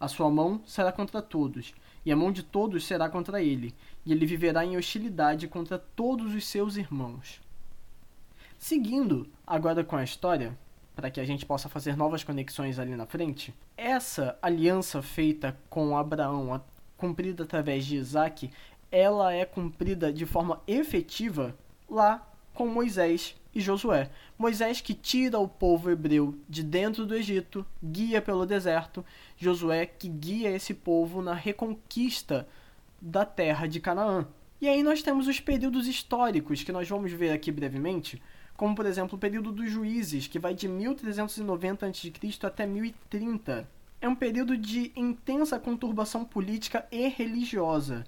A 0.00 0.08
sua 0.08 0.28
mão 0.28 0.60
será 0.66 0.90
contra 0.90 1.22
todos, 1.22 1.72
e 2.04 2.10
a 2.10 2.16
mão 2.16 2.32
de 2.32 2.42
todos 2.42 2.84
será 2.84 3.08
contra 3.08 3.40
ele, 3.40 3.72
e 4.04 4.10
ele 4.10 4.26
viverá 4.26 4.64
em 4.64 4.76
hostilidade 4.76 5.46
contra 5.46 5.78
todos 5.78 6.34
os 6.34 6.44
seus 6.44 6.76
irmãos. 6.76 7.40
Seguindo 8.58 9.28
agora 9.46 9.84
com 9.84 9.94
a 9.94 10.02
história, 10.02 10.58
para 10.96 11.12
que 11.12 11.20
a 11.20 11.24
gente 11.24 11.46
possa 11.46 11.68
fazer 11.68 11.96
novas 11.96 12.24
conexões 12.24 12.80
ali 12.80 12.96
na 12.96 13.06
frente, 13.06 13.54
essa 13.76 14.36
aliança 14.42 15.00
feita 15.00 15.56
com 15.70 15.96
Abraão, 15.96 16.52
cumprida 17.02 17.42
através 17.42 17.84
de 17.84 17.96
Isaac, 17.96 18.48
ela 18.88 19.32
é 19.32 19.44
cumprida 19.44 20.12
de 20.12 20.24
forma 20.24 20.62
efetiva 20.68 21.52
lá 21.90 22.24
com 22.54 22.68
Moisés 22.68 23.34
e 23.52 23.60
Josué. 23.60 24.08
Moisés 24.38 24.80
que 24.80 24.94
tira 24.94 25.36
o 25.36 25.48
povo 25.48 25.90
hebreu 25.90 26.38
de 26.48 26.62
dentro 26.62 27.04
do 27.04 27.16
Egito, 27.16 27.66
guia 27.82 28.22
pelo 28.22 28.46
deserto, 28.46 29.04
Josué 29.36 29.84
que 29.84 30.08
guia 30.08 30.50
esse 30.50 30.72
povo 30.72 31.20
na 31.20 31.34
reconquista 31.34 32.46
da 33.00 33.24
terra 33.24 33.66
de 33.66 33.80
Canaã. 33.80 34.24
E 34.60 34.68
aí 34.68 34.80
nós 34.80 35.02
temos 35.02 35.26
os 35.26 35.40
períodos 35.40 35.88
históricos 35.88 36.62
que 36.62 36.70
nós 36.70 36.88
vamos 36.88 37.10
ver 37.10 37.32
aqui 37.32 37.50
brevemente, 37.50 38.22
como 38.56 38.76
por 38.76 38.86
exemplo 38.86 39.16
o 39.16 39.20
período 39.20 39.50
dos 39.50 39.68
juízes, 39.68 40.28
que 40.28 40.38
vai 40.38 40.54
de 40.54 40.68
1390 40.68 41.84
a.C. 41.84 42.12
até 42.44 42.64
1030. 42.64 43.68
É 44.02 44.08
um 44.08 44.16
período 44.16 44.58
de 44.58 44.90
intensa 44.96 45.60
conturbação 45.60 46.24
política 46.24 46.84
e 46.90 47.06
religiosa. 47.06 48.04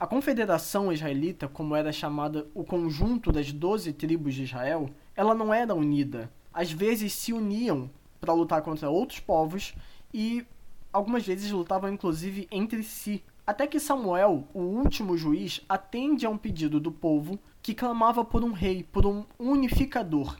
A 0.00 0.06
Confederação 0.06 0.90
Israelita, 0.90 1.46
como 1.46 1.76
era 1.76 1.92
chamada 1.92 2.46
o 2.54 2.64
conjunto 2.64 3.30
das 3.30 3.52
doze 3.52 3.92
tribos 3.92 4.34
de 4.34 4.44
Israel, 4.44 4.88
ela 5.14 5.34
não 5.34 5.52
era 5.52 5.74
unida. 5.74 6.32
Às 6.50 6.72
vezes 6.72 7.12
se 7.12 7.34
uniam 7.34 7.90
para 8.18 8.32
lutar 8.32 8.62
contra 8.62 8.88
outros 8.88 9.20
povos 9.20 9.74
e 10.14 10.46
algumas 10.90 11.26
vezes 11.26 11.52
lutavam 11.52 11.92
inclusive 11.92 12.48
entre 12.50 12.82
si. 12.82 13.22
Até 13.46 13.66
que 13.66 13.78
Samuel, 13.78 14.48
o 14.54 14.60
último 14.60 15.14
juiz, 15.14 15.60
atende 15.68 16.24
a 16.24 16.30
um 16.30 16.38
pedido 16.38 16.80
do 16.80 16.90
povo 16.90 17.38
que 17.62 17.74
clamava 17.74 18.24
por 18.24 18.42
um 18.42 18.52
rei, 18.52 18.82
por 18.82 19.04
um 19.04 19.26
unificador. 19.38 20.38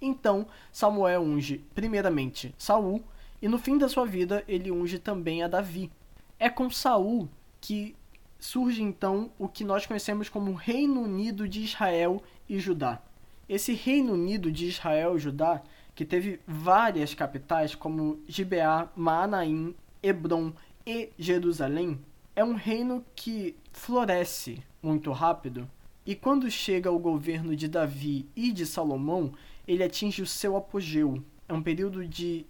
Então, 0.00 0.46
Samuel 0.72 1.20
unge 1.20 1.62
primeiramente 1.74 2.54
Saul 2.56 3.04
e 3.40 3.48
no 3.48 3.58
fim 3.58 3.78
da 3.78 3.88
sua 3.88 4.06
vida 4.06 4.44
ele 4.46 4.70
unge 4.70 4.98
também 4.98 5.42
a 5.42 5.48
Davi. 5.48 5.90
É 6.38 6.48
com 6.48 6.70
Saul 6.70 7.28
que 7.60 7.94
surge 8.38 8.82
então 8.82 9.30
o 9.38 9.48
que 9.48 9.64
nós 9.64 9.86
conhecemos 9.86 10.28
como 10.28 10.54
Reino 10.54 11.02
Unido 11.02 11.48
de 11.48 11.62
Israel 11.62 12.22
e 12.48 12.58
Judá. 12.58 13.02
Esse 13.48 13.72
Reino 13.74 14.14
Unido 14.14 14.50
de 14.50 14.66
Israel 14.66 15.16
e 15.16 15.20
Judá, 15.20 15.62
que 15.94 16.04
teve 16.04 16.40
várias 16.46 17.14
capitais 17.14 17.74
como 17.74 18.20
Gibeá, 18.26 18.88
Maanaim, 18.96 19.74
Hebron 20.02 20.52
e 20.86 21.10
Jerusalém, 21.18 22.00
é 22.34 22.44
um 22.44 22.54
reino 22.54 23.04
que 23.14 23.56
floresce 23.72 24.62
muito 24.82 25.10
rápido 25.12 25.68
e 26.10 26.14
quando 26.14 26.50
chega 26.50 26.88
ao 26.88 26.98
governo 26.98 27.54
de 27.54 27.68
Davi 27.68 28.26
e 28.34 28.50
de 28.50 28.64
Salomão, 28.64 29.32
ele 29.68 29.84
atinge 29.84 30.22
o 30.22 30.26
seu 30.26 30.56
apogeu. 30.56 31.22
É 31.46 31.52
um 31.52 31.62
período 31.62 32.06
de 32.06 32.46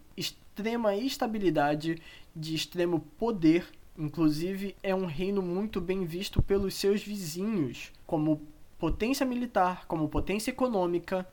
extrema 0.51 0.95
estabilidade, 0.95 1.97
de 2.35 2.55
extremo 2.55 3.01
poder 3.19 3.67
Inclusive, 4.01 4.75
é 4.83 4.95
um 4.95 5.05
reino 5.05 5.43
muito 5.43 5.79
bem 5.79 6.07
visto 6.07 6.43
pelos 6.43 6.75
seus 6.75 7.03
vizinhos, 7.03 7.93
como 8.07 8.41
potência 8.79 9.27
militar, 9.27 9.85
como 9.87 10.09
potência 10.09 10.51
econômica. 10.51 11.29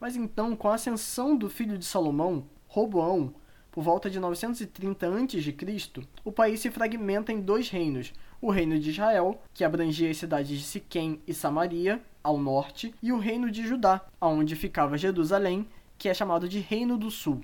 Mas 0.00 0.16
então, 0.16 0.56
com 0.56 0.68
a 0.68 0.76
ascensão 0.76 1.36
do 1.36 1.50
filho 1.50 1.76
de 1.76 1.84
Salomão, 1.84 2.46
Roboão, 2.66 3.34
por 3.70 3.84
volta 3.84 4.08
de 4.08 4.18
930 4.18 5.06
a.C., 5.06 6.06
o 6.24 6.32
país 6.32 6.60
se 6.60 6.70
fragmenta 6.70 7.30
em 7.30 7.42
dois 7.42 7.68
reinos: 7.68 8.14
o 8.40 8.50
reino 8.50 8.78
de 8.78 8.88
Israel, 8.88 9.38
que 9.52 9.62
abrangia 9.62 10.10
as 10.10 10.16
cidades 10.16 10.58
de 10.58 10.64
Siquém 10.64 11.20
e 11.26 11.34
Samaria, 11.34 12.00
ao 12.22 12.38
norte, 12.38 12.94
e 13.02 13.12
o 13.12 13.18
reino 13.18 13.50
de 13.50 13.66
Judá, 13.66 14.06
onde 14.18 14.56
ficava 14.56 14.96
Jerusalém, 14.96 15.68
que 15.98 16.08
é 16.08 16.14
chamado 16.14 16.48
de 16.48 16.60
Reino 16.60 16.96
do 16.96 17.10
Sul. 17.10 17.42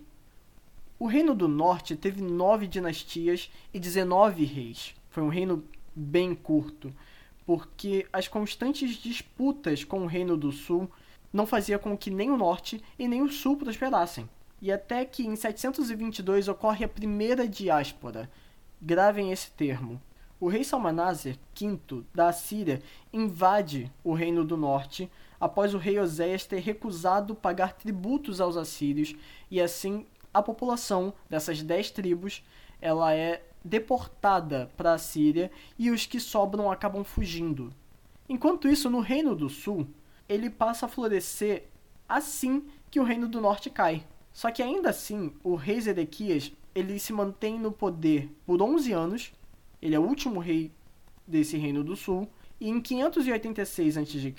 O 1.00 1.06
Reino 1.06 1.34
do 1.34 1.48
Norte 1.48 1.96
teve 1.96 2.20
nove 2.20 2.66
dinastias 2.66 3.50
e 3.72 3.80
19 3.80 4.44
reis. 4.44 4.94
Foi 5.08 5.22
um 5.22 5.30
reino 5.30 5.64
bem 5.96 6.34
curto, 6.34 6.94
porque 7.46 8.06
as 8.12 8.28
constantes 8.28 8.96
disputas 8.96 9.82
com 9.82 10.02
o 10.02 10.06
Reino 10.06 10.36
do 10.36 10.52
Sul 10.52 10.90
não 11.32 11.46
fazia 11.46 11.78
com 11.78 11.96
que 11.96 12.10
nem 12.10 12.30
o 12.30 12.36
Norte 12.36 12.84
e 12.98 13.08
nem 13.08 13.22
o 13.22 13.32
Sul 13.32 13.56
prosperassem. 13.56 14.28
E 14.60 14.70
até 14.70 15.02
que 15.06 15.26
em 15.26 15.34
722 15.34 16.48
ocorre 16.48 16.84
a 16.84 16.88
primeira 16.88 17.48
diáspora. 17.48 18.30
Gravem 18.78 19.32
esse 19.32 19.50
termo. 19.52 19.98
O 20.38 20.48
rei 20.48 20.62
Salmanaser 20.62 21.38
V 21.58 22.04
da 22.14 22.28
Assíria 22.28 22.82
invade 23.10 23.90
o 24.04 24.12
Reino 24.12 24.44
do 24.44 24.54
Norte 24.54 25.10
após 25.40 25.72
o 25.72 25.78
rei 25.78 25.98
Oséias 25.98 26.44
ter 26.44 26.60
recusado 26.60 27.34
pagar 27.34 27.72
tributos 27.72 28.38
aos 28.38 28.58
assírios 28.58 29.16
e 29.50 29.62
assim 29.62 30.04
a 30.32 30.42
população 30.42 31.12
dessas 31.28 31.62
dez 31.62 31.90
tribos 31.90 32.42
ela 32.80 33.14
é 33.14 33.42
deportada 33.64 34.70
para 34.76 34.94
a 34.94 34.98
Síria 34.98 35.50
e 35.78 35.90
os 35.90 36.06
que 36.06 36.18
sobram 36.18 36.70
acabam 36.70 37.04
fugindo. 37.04 37.72
Enquanto 38.28 38.68
isso, 38.68 38.88
no 38.88 39.00
Reino 39.00 39.34
do 39.34 39.48
Sul, 39.48 39.86
ele 40.28 40.48
passa 40.48 40.86
a 40.86 40.88
florescer 40.88 41.64
assim 42.08 42.64
que 42.90 43.00
o 43.00 43.04
Reino 43.04 43.28
do 43.28 43.40
Norte 43.40 43.68
cai. 43.68 44.06
Só 44.32 44.50
que 44.50 44.62
ainda 44.62 44.90
assim, 44.90 45.32
o 45.42 45.56
rei 45.56 45.80
Zedequias 45.80 46.52
ele 46.74 46.98
se 46.98 47.12
mantém 47.12 47.58
no 47.58 47.72
poder 47.72 48.30
por 48.46 48.62
11 48.62 48.92
anos, 48.92 49.32
ele 49.82 49.94
é 49.94 49.98
o 49.98 50.06
último 50.06 50.38
rei 50.38 50.70
desse 51.26 51.56
Reino 51.56 51.82
do 51.82 51.96
Sul, 51.96 52.28
e 52.60 52.68
em 52.68 52.80
586 52.80 53.96
a.C., 53.96 54.34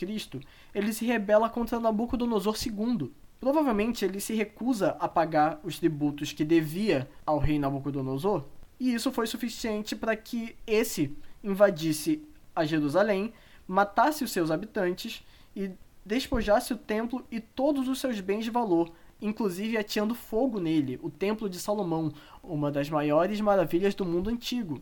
ele 0.73 0.93
se 0.93 1.06
rebela 1.06 1.49
contra 1.49 1.80
Nabucodonosor 1.80 2.56
II, 2.56 3.12
Provavelmente 3.41 4.06
ele 4.06 4.19
se 4.19 4.36
recusa 4.36 4.95
a 4.99 5.08
pagar 5.08 5.60
os 5.63 5.80
tributos 5.80 6.32
que 6.32 6.45
devia 6.45 7.10
ao 7.25 7.39
rei 7.39 7.58
Nabucodonosor, 7.58 8.45
e 8.80 8.93
isso 8.93 9.12
foi 9.12 9.25
suficiente 9.25 9.95
para 9.95 10.15
que 10.15 10.56
esse 10.67 11.17
invadisse 11.43 12.23
a 12.56 12.63
Jerusalém, 12.65 13.34
matasse 13.67 14.23
os 14.23 14.32
seus 14.32 14.51
habitantes 14.51 15.25
e 15.56 15.71
despojasse 16.06 16.71
o 16.71 16.77
templo 16.77 17.25
e 17.32 17.39
todos 17.39 17.88
os 17.88 17.99
seus 17.99 18.21
bens 18.21 18.43
de 18.43 18.51
valor, 18.51 18.91
inclusive 19.19 19.75
ateando 19.75 20.13
fogo 20.13 20.60
nele, 20.60 20.99
o 21.01 21.10
Templo 21.10 21.49
de 21.49 21.60
Salomão, 21.60 22.12
uma 22.43 22.71
das 22.71 22.91
maiores 22.91 23.41
maravilhas 23.41 23.95
do 23.95 24.06
mundo 24.06 24.30
antigo. 24.30 24.80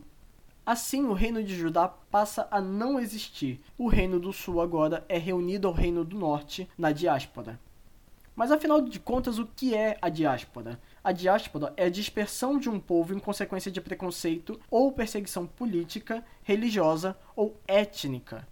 Assim, 0.66 1.04
o 1.04 1.14
reino 1.14 1.42
de 1.42 1.54
Judá 1.56 1.88
passa 1.88 2.46
a 2.50 2.60
não 2.60 3.00
existir. 3.00 3.58
O 3.78 3.88
reino 3.88 4.20
do 4.20 4.34
sul 4.34 4.60
agora 4.60 5.02
é 5.08 5.16
reunido 5.16 5.66
ao 5.66 5.72
reino 5.72 6.04
do 6.04 6.18
norte 6.18 6.68
na 6.76 6.92
diáspora. 6.92 7.58
Mas 8.40 8.50
afinal 8.50 8.80
de 8.80 8.98
contas, 8.98 9.38
o 9.38 9.44
que 9.44 9.74
é 9.74 9.98
a 10.00 10.08
diáspora? 10.08 10.80
A 11.04 11.12
diáspora 11.12 11.74
é 11.76 11.84
a 11.84 11.90
dispersão 11.90 12.58
de 12.58 12.70
um 12.70 12.80
povo 12.80 13.12
em 13.12 13.18
consequência 13.18 13.70
de 13.70 13.82
preconceito 13.82 14.58
ou 14.70 14.90
perseguição 14.90 15.46
política, 15.46 16.24
religiosa 16.42 17.14
ou 17.36 17.60
étnica. 17.68 18.48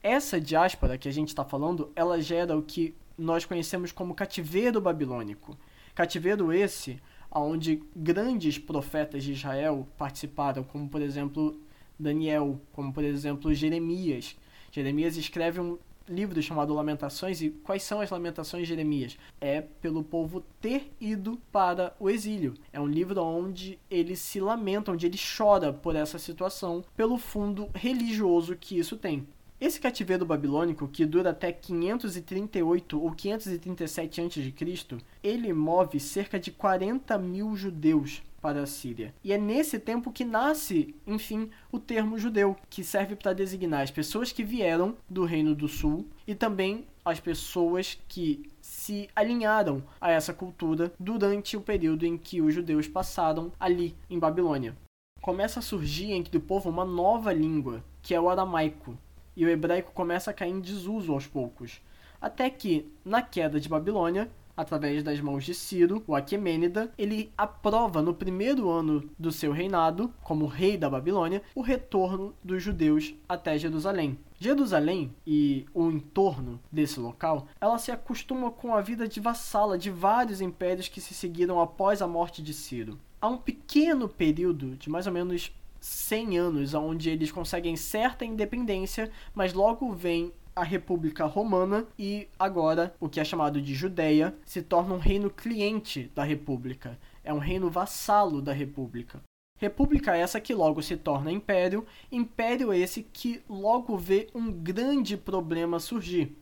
Essa 0.00 0.40
diáspora 0.40 0.96
que 0.96 1.08
a 1.08 1.12
gente 1.12 1.30
está 1.30 1.44
falando, 1.44 1.90
ela 1.96 2.20
gera 2.20 2.56
o 2.56 2.62
que 2.62 2.94
nós 3.18 3.44
conhecemos 3.44 3.90
como 3.90 4.14
cativeiro 4.14 4.80
babilônico. 4.80 5.58
Cativeiro 5.92 6.52
esse 6.52 7.02
onde 7.28 7.82
grandes 7.96 8.58
profetas 8.58 9.24
de 9.24 9.32
Israel 9.32 9.88
participaram, 9.98 10.62
como 10.62 10.88
por 10.88 11.02
exemplo 11.02 11.60
Daniel, 11.98 12.60
como 12.72 12.92
por 12.92 13.02
exemplo 13.02 13.52
Jeremias. 13.52 14.36
Jeremias 14.70 15.16
escreve 15.16 15.60
um 15.60 15.78
livro 16.08 16.40
chamado 16.42 16.74
Lamentações. 16.74 17.40
E 17.42 17.50
quais 17.50 17.82
são 17.82 18.00
as 18.00 18.10
Lamentações 18.10 18.62
de 18.62 18.68
Jeremias? 18.68 19.16
É 19.40 19.60
pelo 19.60 20.02
povo 20.02 20.42
ter 20.60 20.92
ido 21.00 21.40
para 21.50 21.94
o 21.98 22.08
exílio. 22.08 22.54
É 22.72 22.80
um 22.80 22.86
livro 22.86 23.22
onde 23.22 23.78
ele 23.90 24.16
se 24.16 24.40
lamenta, 24.40 24.92
onde 24.92 25.06
ele 25.06 25.18
chora 25.36 25.72
por 25.72 25.96
essa 25.96 26.18
situação, 26.18 26.84
pelo 26.96 27.18
fundo 27.18 27.68
religioso 27.74 28.56
que 28.56 28.78
isso 28.78 28.96
tem. 28.96 29.26
Esse 29.62 29.80
cativeiro 29.80 30.26
babilônico, 30.26 30.88
que 30.88 31.06
dura 31.06 31.30
até 31.30 31.52
538 31.52 33.00
ou 33.00 33.12
537 33.12 34.20
a.C., 34.20 34.98
ele 35.22 35.52
move 35.52 36.00
cerca 36.00 36.36
de 36.36 36.50
40 36.50 37.16
mil 37.18 37.54
judeus 37.54 38.24
para 38.40 38.64
a 38.64 38.66
Síria. 38.66 39.14
E 39.22 39.32
é 39.32 39.38
nesse 39.38 39.78
tempo 39.78 40.10
que 40.10 40.24
nasce, 40.24 40.96
enfim, 41.06 41.48
o 41.70 41.78
termo 41.78 42.18
judeu, 42.18 42.56
que 42.68 42.82
serve 42.82 43.14
para 43.14 43.32
designar 43.32 43.82
as 43.82 43.90
pessoas 43.92 44.32
que 44.32 44.42
vieram 44.42 44.96
do 45.08 45.24
Reino 45.24 45.54
do 45.54 45.68
Sul 45.68 46.08
e 46.26 46.34
também 46.34 46.84
as 47.04 47.20
pessoas 47.20 47.96
que 48.08 48.50
se 48.60 49.08
alinharam 49.14 49.80
a 50.00 50.10
essa 50.10 50.34
cultura 50.34 50.92
durante 50.98 51.56
o 51.56 51.60
período 51.60 52.04
em 52.04 52.18
que 52.18 52.42
os 52.42 52.52
judeus 52.52 52.88
passaram 52.88 53.52
ali 53.60 53.94
em 54.10 54.18
Babilônia. 54.18 54.76
Começa 55.20 55.60
a 55.60 55.62
surgir 55.62 56.10
entre 56.10 56.36
o 56.36 56.40
povo 56.40 56.68
uma 56.68 56.84
nova 56.84 57.32
língua, 57.32 57.84
que 58.02 58.12
é 58.12 58.20
o 58.20 58.28
aramaico, 58.28 58.98
e 59.36 59.44
o 59.44 59.48
hebraico 59.48 59.92
começa 59.92 60.30
a 60.30 60.34
cair 60.34 60.50
em 60.50 60.60
desuso 60.60 61.12
aos 61.12 61.26
poucos, 61.26 61.80
até 62.20 62.48
que, 62.48 62.90
na 63.04 63.20
queda 63.20 63.58
de 63.58 63.68
Babilônia, 63.68 64.30
através 64.56 65.02
das 65.02 65.20
mãos 65.20 65.44
de 65.44 65.54
Ciro, 65.54 66.02
o 66.06 66.14
Aquemênida, 66.14 66.92
ele 66.96 67.32
aprova 67.36 68.02
no 68.02 68.14
primeiro 68.14 68.68
ano 68.70 69.08
do 69.18 69.32
seu 69.32 69.52
reinado, 69.52 70.12
como 70.22 70.46
rei 70.46 70.76
da 70.76 70.88
Babilônia, 70.88 71.42
o 71.54 71.62
retorno 71.62 72.34
dos 72.42 72.62
judeus 72.62 73.14
até 73.28 73.58
Jerusalém. 73.58 74.18
Jerusalém 74.38 75.14
e 75.26 75.66
o 75.72 75.90
entorno 75.90 76.60
desse 76.70 76.98
local, 76.98 77.46
ela 77.60 77.78
se 77.78 77.92
acostuma 77.92 78.50
com 78.50 78.74
a 78.74 78.80
vida 78.80 79.06
de 79.06 79.20
vassala 79.20 79.78
de 79.78 79.90
vários 79.90 80.40
impérios 80.40 80.88
que 80.88 81.00
se 81.00 81.14
seguiram 81.14 81.60
após 81.60 82.02
a 82.02 82.06
morte 82.06 82.42
de 82.42 82.52
Ciro. 82.52 82.98
Há 83.20 83.28
um 83.28 83.38
pequeno 83.38 84.08
período 84.08 84.76
de 84.76 84.90
mais 84.90 85.06
ou 85.06 85.12
menos 85.12 85.52
100 85.82 86.38
anos 86.38 86.74
onde 86.74 87.10
eles 87.10 87.32
conseguem 87.32 87.76
certa 87.76 88.24
independência, 88.24 89.10
mas 89.34 89.52
logo 89.52 89.92
vem 89.92 90.32
a 90.54 90.62
República 90.62 91.24
Romana 91.24 91.86
e 91.98 92.28
agora 92.38 92.94
o 93.00 93.08
que 93.08 93.18
é 93.18 93.24
chamado 93.24 93.60
de 93.60 93.74
Judéia 93.74 94.34
se 94.44 94.62
torna 94.62 94.94
um 94.94 94.98
reino 94.98 95.28
cliente 95.28 96.10
da 96.14 96.22
República. 96.22 96.98
É 97.24 97.32
um 97.32 97.38
reino 97.38 97.68
vassalo 97.68 98.40
da 98.40 98.52
República. 98.52 99.20
República 99.58 100.16
essa 100.16 100.40
que 100.40 100.54
logo 100.54 100.82
se 100.82 100.96
torna 100.96 101.30
império, 101.30 101.86
império 102.10 102.72
esse 102.72 103.02
que 103.02 103.42
logo 103.48 103.96
vê 103.96 104.28
um 104.34 104.50
grande 104.50 105.16
problema 105.16 105.78
surgir. 105.78 106.36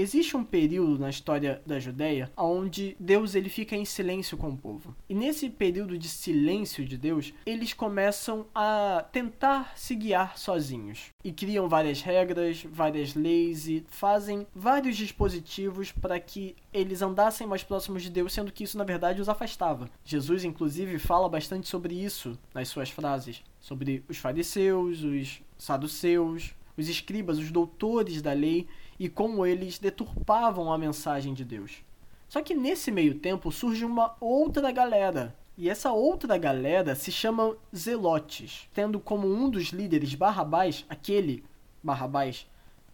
Existe 0.00 0.36
um 0.36 0.44
período 0.44 0.98
na 0.98 1.10
história 1.10 1.60
da 1.66 1.80
Judéia 1.80 2.30
onde 2.36 2.96
Deus 3.00 3.34
ele 3.34 3.48
fica 3.48 3.74
em 3.74 3.84
silêncio 3.84 4.36
com 4.36 4.50
o 4.50 4.56
povo. 4.56 4.94
E 5.08 5.14
nesse 5.14 5.50
período 5.50 5.98
de 5.98 6.08
silêncio 6.08 6.84
de 6.84 6.96
Deus, 6.96 7.34
eles 7.44 7.72
começam 7.72 8.46
a 8.54 9.04
tentar 9.10 9.72
se 9.76 9.94
guiar 9.94 10.38
sozinhos 10.38 11.06
e 11.24 11.32
criam 11.32 11.68
várias 11.68 12.00
regras, 12.00 12.64
várias 12.70 13.14
leis 13.14 13.66
e 13.66 13.84
fazem 13.88 14.46
vários 14.54 14.96
dispositivos 14.96 15.90
para 15.90 16.20
que 16.20 16.54
eles 16.72 17.02
andassem 17.02 17.46
mais 17.46 17.64
próximos 17.64 18.02
de 18.02 18.10
Deus, 18.10 18.32
sendo 18.32 18.52
que 18.52 18.64
isso 18.64 18.78
na 18.78 18.84
verdade 18.84 19.20
os 19.20 19.28
afastava. 19.28 19.90
Jesus 20.04 20.44
inclusive 20.44 20.98
fala 20.98 21.28
bastante 21.28 21.68
sobre 21.68 21.94
isso 21.94 22.38
nas 22.54 22.68
suas 22.68 22.90
frases, 22.90 23.42
sobre 23.60 24.04
os 24.08 24.16
fariseus, 24.16 25.02
os 25.02 25.42
saduceus, 25.58 26.54
os 26.76 26.88
escribas, 26.88 27.38
os 27.38 27.50
doutores 27.50 28.22
da 28.22 28.32
lei 28.32 28.68
e 28.98 29.08
como 29.08 29.46
eles 29.46 29.78
deturpavam 29.78 30.72
a 30.72 30.78
mensagem 30.78 31.32
de 31.32 31.44
Deus. 31.44 31.82
Só 32.28 32.42
que 32.42 32.54
nesse 32.54 32.90
meio 32.90 33.14
tempo 33.14 33.50
surge 33.50 33.84
uma 33.84 34.14
outra 34.20 34.70
galera. 34.70 35.34
E 35.56 35.68
essa 35.68 35.90
outra 35.90 36.36
galera 36.36 36.94
se 36.94 37.10
chama 37.10 37.56
Zelotes, 37.74 38.68
tendo 38.72 39.00
como 39.00 39.26
um 39.26 39.48
dos 39.48 39.68
líderes 39.68 40.14
Barrabás, 40.14 40.84
aquele 40.88 41.42
Barrabás, 41.82 42.46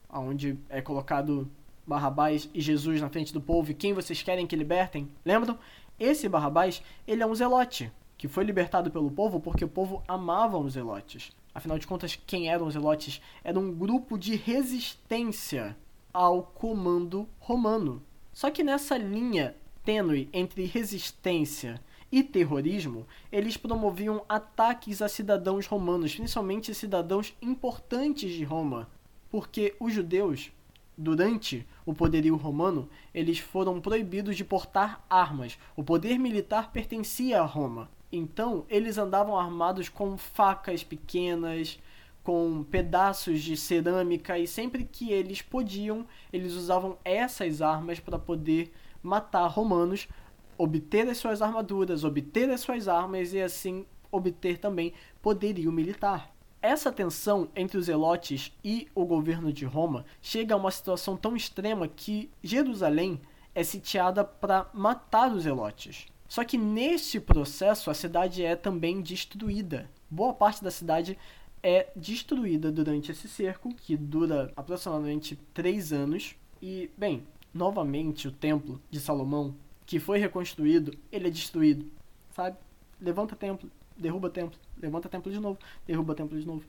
onde 0.08 0.58
é 0.68 0.80
colocado 0.80 1.50
Barrabás 1.86 2.48
e 2.54 2.60
Jesus 2.60 3.00
na 3.00 3.10
frente 3.10 3.34
do 3.34 3.40
povo 3.40 3.70
e 3.70 3.74
quem 3.74 3.92
vocês 3.92 4.22
querem 4.22 4.46
que 4.46 4.56
libertem. 4.56 5.10
Lembram? 5.24 5.58
Esse 5.98 6.28
Barrabás, 6.28 6.82
ele 7.06 7.22
é 7.22 7.26
um 7.26 7.34
zelote, 7.34 7.92
que 8.16 8.28
foi 8.28 8.44
libertado 8.44 8.90
pelo 8.90 9.10
povo 9.10 9.40
porque 9.40 9.64
o 9.64 9.68
povo 9.68 10.02
amava 10.08 10.56
os 10.56 10.72
zelotes. 10.72 11.32
Afinal 11.54 11.78
de 11.78 11.86
contas, 11.86 12.18
quem 12.26 12.48
eram 12.48 12.66
os 12.66 12.72
zelotes? 12.72 13.20
Era 13.44 13.58
um 13.58 13.72
grupo 13.72 14.18
de 14.18 14.34
resistência 14.36 15.76
ao 16.14 16.44
comando 16.44 17.28
romano. 17.40 18.00
Só 18.32 18.50
que 18.50 18.62
nessa 18.62 18.96
linha 18.96 19.56
tênue 19.84 20.28
entre 20.32 20.64
resistência 20.64 21.80
e 22.10 22.22
terrorismo, 22.22 23.06
eles 23.32 23.56
promoviam 23.56 24.24
ataques 24.28 25.02
a 25.02 25.08
cidadãos 25.08 25.66
romanos, 25.66 26.14
principalmente 26.14 26.72
cidadãos 26.72 27.34
importantes 27.42 28.32
de 28.32 28.44
Roma, 28.44 28.88
porque 29.28 29.74
os 29.80 29.92
judeus, 29.92 30.52
durante 30.96 31.66
o 31.84 31.92
poderio 31.92 32.36
romano, 32.36 32.88
eles 33.12 33.40
foram 33.40 33.80
proibidos 33.80 34.36
de 34.36 34.44
portar 34.44 35.04
armas. 35.10 35.58
O 35.74 35.82
poder 35.82 36.18
militar 36.18 36.70
pertencia 36.70 37.40
a 37.40 37.44
Roma. 37.44 37.90
Então, 38.12 38.64
eles 38.68 38.96
andavam 38.96 39.36
armados 39.36 39.88
com 39.88 40.16
facas 40.16 40.84
pequenas, 40.84 41.80
com 42.24 42.64
pedaços 42.64 43.42
de 43.42 43.54
cerâmica 43.54 44.38
e 44.38 44.46
sempre 44.46 44.84
que 44.84 45.12
eles 45.12 45.42
podiam, 45.42 46.06
eles 46.32 46.54
usavam 46.54 46.96
essas 47.04 47.60
armas 47.60 48.00
para 48.00 48.18
poder 48.18 48.72
matar 49.02 49.46
romanos, 49.46 50.08
obter 50.56 51.06
as 51.06 51.18
suas 51.18 51.42
armaduras, 51.42 52.02
obter 52.02 52.50
as 52.50 52.62
suas 52.62 52.88
armas 52.88 53.34
e 53.34 53.42
assim 53.42 53.84
obter 54.10 54.56
também 54.56 54.94
poderio 55.20 55.70
militar. 55.70 56.34
Essa 56.62 56.90
tensão 56.90 57.50
entre 57.54 57.76
os 57.76 57.86
Zelotes 57.86 58.56
e 58.64 58.88
o 58.94 59.04
governo 59.04 59.52
de 59.52 59.66
Roma 59.66 60.06
chega 60.22 60.54
a 60.54 60.56
uma 60.56 60.70
situação 60.70 61.14
tão 61.14 61.36
extrema 61.36 61.86
que 61.86 62.30
Jerusalém 62.42 63.20
é 63.54 63.62
sitiada 63.62 64.24
para 64.24 64.70
matar 64.72 65.30
os 65.30 65.42
Zelotes. 65.42 66.06
Só 66.26 66.42
que 66.42 66.56
neste 66.56 67.20
processo 67.20 67.90
a 67.90 67.94
cidade 67.94 68.42
é 68.42 68.56
também 68.56 69.02
destruída. 69.02 69.90
Boa 70.10 70.32
parte 70.32 70.64
da 70.64 70.70
cidade 70.70 71.18
é 71.64 71.90
destruída 71.96 72.70
durante 72.70 73.10
esse 73.10 73.26
cerco, 73.26 73.74
que 73.74 73.96
dura 73.96 74.52
aproximadamente 74.54 75.34
três 75.54 75.94
anos. 75.94 76.36
E, 76.60 76.90
bem, 76.94 77.26
novamente 77.54 78.28
o 78.28 78.32
templo 78.32 78.78
de 78.90 79.00
Salomão, 79.00 79.56
que 79.86 79.98
foi 79.98 80.18
reconstruído, 80.18 80.94
ele 81.10 81.28
é 81.28 81.30
destruído, 81.30 81.90
sabe? 82.32 82.58
Levanta 83.00 83.34
templo, 83.34 83.70
derruba 83.96 84.28
templo, 84.28 84.58
levanta 84.76 85.08
templo 85.08 85.32
de 85.32 85.40
novo, 85.40 85.58
derruba 85.86 86.14
templo 86.14 86.38
de 86.38 86.46
novo. 86.46 86.62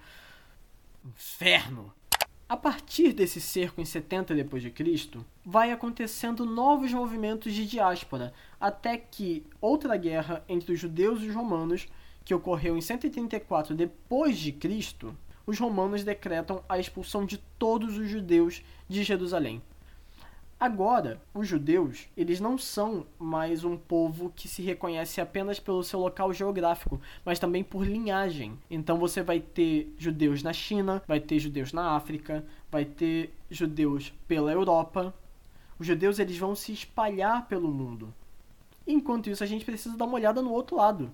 Inferno! 1.03 1.93
A 2.47 2.55
partir 2.55 3.11
desse 3.11 3.41
cerco 3.41 3.81
em 3.81 3.85
70 3.85 4.33
d.C., 4.33 5.19
vai 5.43 5.71
acontecendo 5.71 6.45
novos 6.45 6.93
movimentos 6.93 7.51
de 7.53 7.65
diáspora, 7.65 8.33
até 8.61 8.97
que 8.97 9.45
outra 9.59 9.97
guerra 9.97 10.45
entre 10.47 10.71
os 10.71 10.79
judeus 10.79 11.21
e 11.21 11.27
os 11.27 11.35
romanos, 11.35 11.87
que 12.25 12.33
ocorreu 12.33 12.75
em 12.75 12.81
134 12.81 13.75
depois 13.75 14.37
de 14.37 14.51
Cristo, 14.51 15.15
os 15.45 15.59
romanos 15.59 16.03
decretam 16.03 16.63
a 16.67 16.79
expulsão 16.79 17.23
de 17.23 17.37
todos 17.59 17.97
os 17.97 18.09
judeus 18.09 18.63
de 18.89 19.03
Jerusalém. 19.03 19.61
Agora, 20.59 21.21
os 21.33 21.47
judeus, 21.47 22.07
eles 22.17 22.39
não 22.39 22.57
são 22.57 23.05
mais 23.19 23.63
um 23.63 23.77
povo 23.77 24.31
que 24.35 24.47
se 24.47 24.63
reconhece 24.63 25.21
apenas 25.21 25.59
pelo 25.59 25.83
seu 25.83 25.99
local 25.99 26.33
geográfico, 26.33 26.99
mas 27.23 27.37
também 27.37 27.63
por 27.63 27.85
linhagem. 27.85 28.57
Então 28.71 28.97
você 28.97 29.21
vai 29.21 29.39
ter 29.39 29.93
judeus 29.97 30.41
na 30.41 30.53
China, 30.53 31.03
vai 31.05 31.19
ter 31.19 31.37
judeus 31.39 31.73
na 31.73 31.91
África, 31.91 32.43
vai 32.71 32.85
ter 32.85 33.33
judeus 33.51 34.13
pela 34.27 34.51
Europa. 34.51 35.13
Os 35.77 35.85
judeus 35.85 36.19
eles 36.19 36.37
vão 36.37 36.55
se 36.55 36.71
espalhar 36.71 37.47
pelo 37.47 37.67
mundo. 37.67 38.11
Enquanto 38.87 39.29
isso, 39.29 39.43
a 39.43 39.47
gente 39.47 39.65
precisa 39.65 39.97
dar 39.97 40.05
uma 40.05 40.15
olhada 40.15 40.41
no 40.41 40.51
outro 40.51 40.77
lado. 40.77 41.11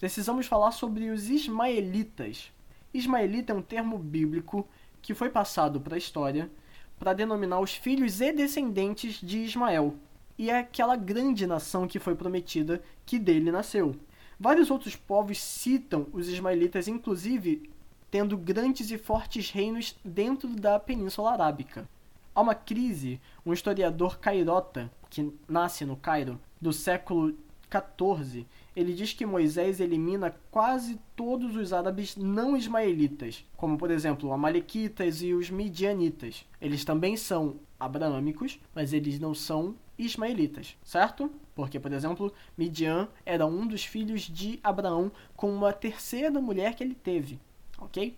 Precisamos 0.00 0.46
falar 0.46 0.70
sobre 0.70 1.10
os 1.10 1.28
ismaelitas. 1.28 2.50
Ismaelita 2.92 3.52
é 3.52 3.54
um 3.54 3.60
termo 3.60 3.98
bíblico 3.98 4.66
que 5.02 5.12
foi 5.12 5.28
passado 5.28 5.78
para 5.78 5.94
a 5.94 5.98
história 5.98 6.50
para 6.98 7.12
denominar 7.12 7.60
os 7.60 7.74
filhos 7.74 8.22
e 8.22 8.32
descendentes 8.32 9.20
de 9.20 9.40
Ismael, 9.40 9.94
e 10.38 10.48
é 10.48 10.58
aquela 10.58 10.96
grande 10.96 11.46
nação 11.46 11.86
que 11.86 11.98
foi 11.98 12.14
prometida 12.14 12.82
que 13.04 13.18
dele 13.18 13.52
nasceu. 13.52 13.94
Vários 14.38 14.70
outros 14.70 14.96
povos 14.96 15.38
citam 15.38 16.06
os 16.14 16.28
ismaelitas, 16.28 16.88
inclusive 16.88 17.70
tendo 18.10 18.38
grandes 18.38 18.90
e 18.90 18.96
fortes 18.96 19.50
reinos 19.50 19.94
dentro 20.02 20.48
da 20.48 20.80
Península 20.80 21.32
Arábica. 21.32 21.86
Há 22.34 22.40
uma 22.40 22.54
crise, 22.54 23.20
um 23.44 23.52
historiador 23.52 24.18
cairota, 24.18 24.90
que 25.10 25.30
nasce 25.46 25.84
no 25.84 25.94
Cairo, 25.94 26.40
do 26.58 26.72
século 26.72 27.36
14, 27.68 28.46
ele 28.74 28.92
diz 28.92 29.12
que 29.12 29.26
Moisés 29.26 29.80
elimina 29.80 30.34
quase 30.50 30.98
todos 31.16 31.56
os 31.56 31.72
árabes 31.72 32.16
não 32.16 32.56
ismaelitas, 32.56 33.44
como 33.56 33.76
por 33.76 33.90
exemplo 33.90 34.28
os 34.28 34.34
amalequitas 34.34 35.22
e 35.22 35.32
os 35.34 35.50
midianitas. 35.50 36.46
Eles 36.60 36.84
também 36.84 37.16
são 37.16 37.56
abraâmicos, 37.78 38.60
mas 38.74 38.92
eles 38.92 39.18
não 39.18 39.34
são 39.34 39.74
ismaelitas, 39.98 40.76
certo? 40.82 41.30
Porque, 41.54 41.78
por 41.78 41.92
exemplo, 41.92 42.32
Midian 42.56 43.08
era 43.24 43.46
um 43.46 43.66
dos 43.66 43.84
filhos 43.84 44.22
de 44.22 44.58
Abraão 44.62 45.10
com 45.36 45.52
uma 45.52 45.72
terceira 45.72 46.40
mulher 46.40 46.74
que 46.74 46.82
ele 46.82 46.94
teve, 46.94 47.38
ok? 47.78 48.16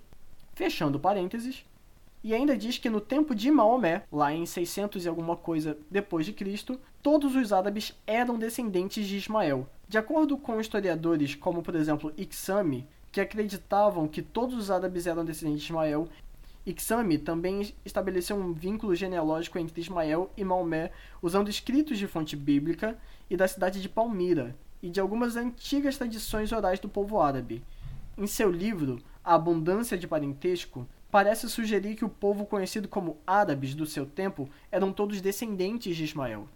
Fechando 0.54 1.00
parênteses, 1.00 1.64
e 2.24 2.32
ainda 2.32 2.56
diz 2.56 2.78
que 2.78 2.88
no 2.88 3.00
tempo 3.00 3.34
de 3.34 3.50
Maomé, 3.50 4.04
lá 4.12 4.32
em 4.32 4.46
600 4.46 5.04
e 5.04 5.08
alguma 5.08 5.36
coisa 5.36 5.76
depois 5.90 6.24
de 6.24 6.32
Cristo, 6.32 6.78
todos 7.02 7.34
os 7.34 7.52
árabes 7.52 7.98
eram 8.06 8.38
descendentes 8.38 9.08
de 9.08 9.16
Ismael. 9.16 9.68
De 9.92 9.98
acordo 9.98 10.38
com 10.38 10.58
historiadores 10.58 11.34
como, 11.34 11.62
por 11.62 11.74
exemplo, 11.74 12.14
Iksami, 12.16 12.88
que 13.12 13.20
acreditavam 13.20 14.08
que 14.08 14.22
todos 14.22 14.56
os 14.56 14.70
árabes 14.70 15.06
eram 15.06 15.22
descendentes 15.22 15.60
de 15.60 15.66
Ismael, 15.66 16.08
Iksami 16.64 17.18
também 17.18 17.74
estabeleceu 17.84 18.36
um 18.36 18.54
vínculo 18.54 18.94
genealógico 18.94 19.58
entre 19.58 19.82
Ismael 19.82 20.30
e 20.34 20.42
Maomé 20.44 20.92
usando 21.20 21.50
escritos 21.50 21.98
de 21.98 22.06
fonte 22.06 22.34
bíblica 22.34 22.96
e 23.28 23.36
da 23.36 23.46
cidade 23.46 23.82
de 23.82 23.88
Palmira, 23.90 24.56
e 24.82 24.88
de 24.88 24.98
algumas 24.98 25.36
antigas 25.36 25.98
tradições 25.98 26.52
orais 26.52 26.80
do 26.80 26.88
povo 26.88 27.20
árabe. 27.20 27.62
Em 28.16 28.26
seu 28.26 28.50
livro, 28.50 28.98
A 29.22 29.34
Abundância 29.34 29.98
de 29.98 30.08
Parentesco, 30.08 30.88
parece 31.10 31.50
sugerir 31.50 31.96
que 31.96 32.04
o 32.06 32.08
povo 32.08 32.46
conhecido 32.46 32.88
como 32.88 33.18
árabes 33.26 33.74
do 33.74 33.84
seu 33.84 34.06
tempo 34.06 34.48
eram 34.70 34.90
todos 34.90 35.20
descendentes 35.20 35.94
de 35.94 36.04
Ismael. 36.04 36.48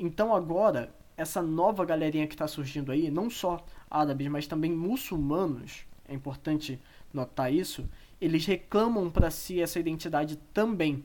Então 0.00 0.34
agora, 0.34 0.92
essa 1.16 1.40
nova 1.42 1.84
galerinha 1.84 2.26
que 2.26 2.34
está 2.34 2.46
surgindo 2.46 2.92
aí, 2.92 3.10
não 3.10 3.30
só 3.30 3.64
árabes, 3.90 4.28
mas 4.28 4.46
também 4.46 4.72
muçulmanos, 4.72 5.86
é 6.08 6.14
importante 6.14 6.80
notar 7.12 7.52
isso, 7.52 7.88
eles 8.20 8.44
reclamam 8.46 9.10
para 9.10 9.30
si 9.30 9.60
essa 9.60 9.80
identidade 9.80 10.36
também. 10.52 11.04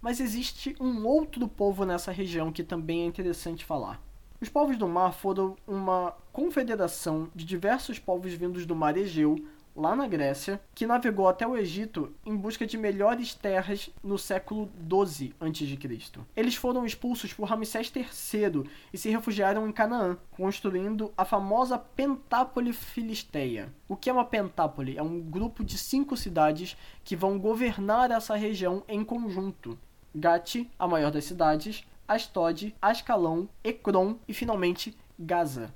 Mas 0.00 0.20
existe 0.20 0.74
um 0.80 1.06
outro 1.06 1.46
povo 1.46 1.84
nessa 1.84 2.10
região 2.10 2.50
que 2.50 2.64
também 2.64 3.02
é 3.02 3.06
interessante 3.06 3.64
falar. 3.64 4.02
Os 4.40 4.48
povos 4.48 4.76
do 4.76 4.88
mar 4.88 5.12
foram 5.12 5.56
uma 5.66 6.12
confederação 6.32 7.28
de 7.32 7.44
diversos 7.44 8.00
povos 8.00 8.32
vindos 8.32 8.66
do 8.66 8.74
mar 8.74 8.96
Egeu, 8.96 9.36
lá 9.74 9.96
na 9.96 10.06
Grécia, 10.06 10.60
que 10.74 10.86
navegou 10.86 11.28
até 11.28 11.46
o 11.46 11.56
Egito 11.56 12.14
em 12.24 12.36
busca 12.36 12.66
de 12.66 12.76
melhores 12.76 13.34
terras 13.34 13.90
no 14.02 14.18
século 14.18 14.70
12 14.76 15.34
a.C. 15.40 16.20
Eles 16.36 16.54
foram 16.54 16.84
expulsos 16.84 17.32
por 17.32 17.44
Ramsés 17.48 17.92
III 17.94 18.64
e 18.92 18.98
se 18.98 19.10
refugiaram 19.10 19.66
em 19.66 19.72
Canaã, 19.72 20.16
construindo 20.30 21.12
a 21.16 21.24
famosa 21.24 21.78
Pentápole 21.78 22.72
Filisteia. 22.72 23.72
O 23.88 23.96
que 23.96 24.10
é 24.10 24.12
uma 24.12 24.24
pentápole? 24.24 24.96
É 24.96 25.02
um 25.02 25.20
grupo 25.20 25.64
de 25.64 25.78
cinco 25.78 26.16
cidades 26.16 26.76
que 27.04 27.16
vão 27.16 27.38
governar 27.38 28.10
essa 28.10 28.36
região 28.36 28.82
em 28.88 29.04
conjunto. 29.04 29.78
Gati, 30.14 30.70
a 30.78 30.86
maior 30.86 31.10
das 31.10 31.24
cidades, 31.24 31.84
Asdod, 32.06 32.74
Ascalon, 32.82 33.46
Ekron 33.64 34.16
e 34.28 34.34
finalmente 34.34 34.96
Gaza. 35.18 35.72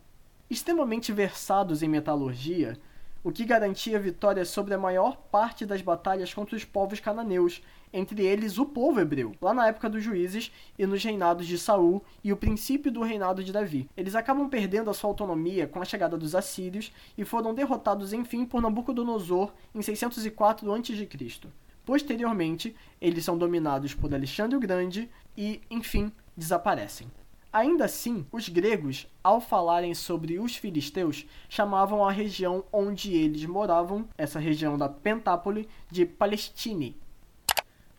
Extremamente 0.51 1.13
versados 1.13 1.83
em 1.83 1.89
metalurgia, 1.89 2.79
o 3.27 3.33
que 3.33 3.45
garantia 3.45 3.99
vitória 3.99 4.45
sobre 4.45 4.73
a 4.73 4.79
maior 4.79 5.17
parte 5.17 5.67
das 5.67 5.83
batalhas 5.83 6.33
contra 6.33 6.55
os 6.55 6.65
povos 6.65 7.01
cananeus, 7.01 7.61
entre 7.93 8.25
eles 8.25 8.57
o 8.57 8.65
povo 8.65 9.01
hebreu, 9.01 9.35
lá 9.43 9.53
na 9.53 9.67
época 9.67 9.91
dos 9.91 10.01
juízes 10.01 10.53
e 10.79 10.87
nos 10.87 11.03
reinados 11.03 11.45
de 11.45 11.59
Saul 11.59 12.05
e 12.23 12.33
o 12.33 12.37
princípio 12.37 12.93
do 12.93 13.03
reinado 13.03 13.43
de 13.43 13.51
Davi. 13.51 13.91
Eles 13.97 14.15
acabam 14.15 14.49
perdendo 14.49 14.91
a 14.91 14.95
sua 14.95 15.11
autonomia 15.11 15.67
com 15.67 15.83
a 15.83 15.85
chegada 15.85 16.17
dos 16.17 16.37
assírios 16.37 16.93
e 17.19 17.25
foram 17.25 17.53
derrotados 17.53 18.12
enfim 18.12 18.45
por 18.45 18.62
Nabucodonosor 18.62 19.53
em 19.75 19.83
604 19.83 20.73
a.C. 20.73 21.49
Posteriormente, 21.85 22.77
eles 23.01 23.25
são 23.25 23.37
dominados 23.37 23.93
por 23.93 24.15
Alexandre 24.15 24.57
o 24.57 24.61
Grande 24.61 25.11
e, 25.37 25.61
enfim, 25.69 26.12
desaparecem. 26.37 27.11
Ainda 27.57 27.87
assim, 27.87 28.27
os 28.31 28.51
gregos, 28.51 29.07
ao 29.25 29.40
falarem 29.40 29.95
sobre 29.95 30.38
os 30.38 30.55
filisteus, 30.55 31.25
chamavam 31.49 32.05
a 32.05 32.12
região 32.12 32.62
onde 32.71 33.14
eles 33.14 33.47
moravam, 33.47 34.07
essa 34.19 34.38
região 34.38 34.77
da 34.77 34.90
Pentápole, 34.90 35.66
de 35.90 36.05
Palestine. 36.05 36.95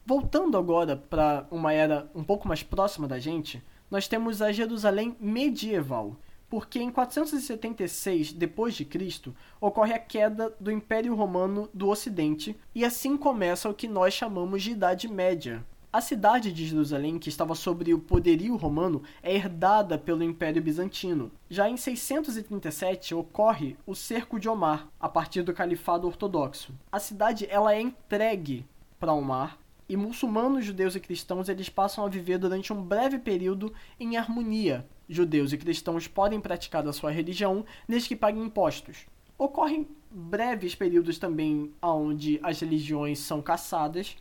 Voltando 0.05 0.59
agora 0.59 0.95
para 0.95 1.47
uma 1.49 1.73
era 1.73 2.07
um 2.13 2.23
pouco 2.23 2.47
mais 2.47 2.61
próxima 2.61 3.07
da 3.07 3.17
gente, 3.17 3.59
nós 3.89 4.07
temos 4.07 4.43
a 4.43 4.51
Jerusalém 4.51 5.17
medieval, 5.19 6.15
porque 6.47 6.77
em 6.77 6.91
476 6.91 8.33
d.C. 8.33 9.33
ocorre 9.59 9.93
a 9.95 9.97
queda 9.97 10.55
do 10.59 10.71
Império 10.71 11.15
Romano 11.15 11.67
do 11.73 11.89
Ocidente 11.89 12.55
e 12.75 12.85
assim 12.85 13.17
começa 13.17 13.67
o 13.67 13.73
que 13.73 13.87
nós 13.87 14.13
chamamos 14.13 14.61
de 14.61 14.69
Idade 14.69 15.07
Média, 15.07 15.65
a 15.97 16.01
cidade 16.01 16.53
de 16.53 16.63
Jerusalém, 16.63 17.17
que 17.17 17.27
estava 17.27 17.55
sob 17.55 17.91
o 17.91 17.97
poderio 17.97 18.55
romano, 18.55 19.01
é 19.23 19.33
herdada 19.33 19.97
pelo 19.97 20.23
Império 20.23 20.61
Bizantino. 20.61 21.31
Já 21.49 21.67
em 21.67 21.75
637 21.75 23.15
ocorre 23.15 23.75
o 23.83 23.95
cerco 23.95 24.39
de 24.39 24.47
Omar, 24.47 24.89
a 24.99 25.09
partir 25.09 25.41
do 25.41 25.55
Califado 25.55 26.05
Ortodoxo. 26.05 26.71
A 26.91 26.99
cidade 26.99 27.47
ela 27.49 27.73
é 27.73 27.81
entregue 27.81 28.63
para 28.99 29.11
Omar 29.11 29.57
e 29.89 29.97
muçulmanos, 29.97 30.65
judeus 30.65 30.95
e 30.95 30.99
cristãos 30.99 31.49
eles 31.49 31.67
passam 31.67 32.05
a 32.05 32.09
viver 32.09 32.37
durante 32.37 32.71
um 32.71 32.79
breve 32.79 33.17
período 33.17 33.73
em 33.99 34.17
harmonia. 34.17 34.85
Judeus 35.09 35.51
e 35.51 35.57
cristãos 35.57 36.07
podem 36.07 36.39
praticar 36.39 36.87
a 36.87 36.93
sua 36.93 37.09
religião 37.09 37.65
desde 37.89 38.09
que 38.09 38.15
paguem 38.15 38.43
impostos. 38.43 39.07
Ocorrem 39.35 39.87
breves 40.11 40.75
períodos 40.75 41.17
também 41.17 41.73
onde 41.81 42.39
as 42.43 42.59
religiões 42.59 43.17
são 43.17 43.41
caçadas 43.41 44.15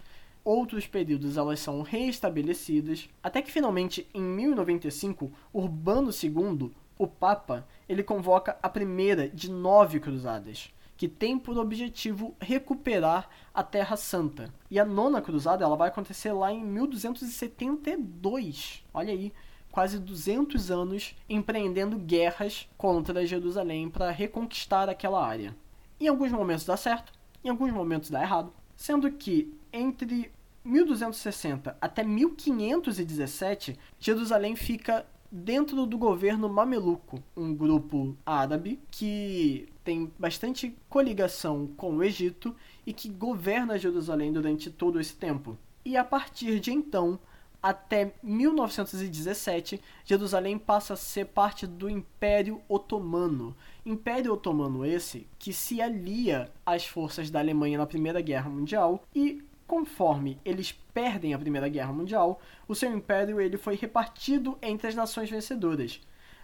outros 0.47 0.87
períodos 0.87 1.37
elas 1.37 1.59
são 1.59 1.83
reestabelecidas, 1.83 3.11
até 3.21 3.43
que 3.43 3.51
finalmente 3.51 4.07
em 4.15 4.23
1095, 4.23 5.33
Urbano 5.53 6.11
II, 6.11 6.71
o 6.97 7.09
Papa, 7.09 7.67
ele 7.89 8.05
convoca 8.05 8.57
a 8.63 8.69
primeira 8.69 9.29
de 9.29 9.51
nove 9.51 9.99
cruzadas, 9.99 10.73
que 10.97 11.09
tem 11.09 11.37
por 11.37 11.59
objetivo 11.59 12.37
recuperar 12.41 13.29
a 13.53 13.65
Terra 13.65 13.97
Santa. 13.97 14.55
E 14.71 14.79
a 14.79 14.85
nona 14.85 15.21
cruzada 15.21 15.65
ela 15.65 15.77
vai 15.77 15.89
acontecer 15.89 16.31
lá 16.33 16.53
em 16.53 16.65
1272. 16.65 18.85
Olha 18.95 19.13
aí, 19.13 19.33
quase 19.73 19.99
200 19.99 20.71
anos 20.71 21.17
empreendendo 21.29 21.99
guerras 21.99 22.69
contra 22.79 23.27
Jerusalém 23.27 23.91
para 23.91 24.13
reconquistar 24.13 24.89
aquela 24.89 25.27
área. 25.27 25.57
Em 25.99 26.07
alguns 26.07 26.31
momentos 26.31 26.65
dá 26.65 26.77
certo, 26.77 27.13
em 27.43 27.49
alguns 27.49 27.73
momentos 27.73 28.11
dá 28.11 28.23
errado, 28.23 28.53
sendo 28.77 29.11
que 29.11 29.53
entre 29.73 30.31
1260 30.66 31.76
até 31.81 32.02
1517, 32.02 33.79
Jerusalém 33.98 34.57
fica 34.57 35.07
dentro 35.31 35.87
do 35.87 35.98
governo 35.98 36.48
mameluco, 36.48 37.22
um 37.37 37.55
grupo 37.55 38.16
árabe 38.24 38.81
que 38.90 39.68
tem 39.85 40.12
bastante 40.18 40.76
coligação 40.88 41.68
com 41.76 41.96
o 41.96 42.02
Egito 42.02 42.55
e 42.87 42.92
que 42.92 43.09
governa 43.09 43.79
Jerusalém 43.79 44.33
durante 44.33 44.70
todo 44.70 45.00
esse 45.00 45.14
tempo. 45.14 45.57
E 45.85 45.96
a 45.96 46.05
partir 46.05 46.59
de 46.59 46.72
então, 46.72 47.18
até 47.62 48.14
1917, 48.22 49.81
Jerusalém 50.05 50.59
passa 50.59 50.94
a 50.94 50.96
ser 50.96 51.26
parte 51.26 51.66
do 51.66 51.88
Império 51.88 52.61
Otomano. 52.68 53.57
Império 53.85 54.33
Otomano 54.33 54.85
esse 54.85 55.26
que 55.38 55.52
se 55.52 55.81
alia 55.81 56.50
às 56.64 56.87
forças 56.87 57.31
da 57.31 57.40
Alemanha 57.40 57.79
na 57.79 57.87
Primeira 57.87 58.20
Guerra 58.20 58.50
Mundial 58.50 59.02
e 59.14 59.42
Conforme 59.66 60.38
eles 60.44 60.72
perdem 60.94 61.35
a 61.35 61.38
Primeira 61.38 61.68
Guerra 61.68 61.92
Mundial, 61.92 62.40
o 62.68 62.74
seu 62.74 62.92
império 62.92 63.40
ele 63.40 63.57
foi 63.57 63.74
repartido 63.74 64.57
entre 64.62 64.87
as 64.87 64.94
nações 64.94 65.29
vencedoras. 65.29 66.00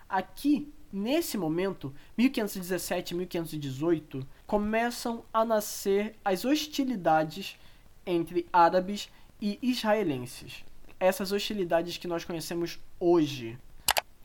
Aqui, 0.08 0.72
nesse 0.92 1.38
momento, 1.38 1.94
1517 2.18 3.14
e 3.14 3.16
1518, 3.16 4.26
começam 4.46 5.24
a 5.32 5.44
nascer 5.44 6.16
as 6.24 6.44
hostilidades 6.44 7.56
entre 8.04 8.46
árabes 8.52 9.08
e 9.40 9.58
israelenses. 9.62 10.64
Essas 10.98 11.32
hostilidades 11.32 11.96
que 11.96 12.08
nós 12.08 12.24
conhecemos 12.24 12.80
hoje. 12.98 13.58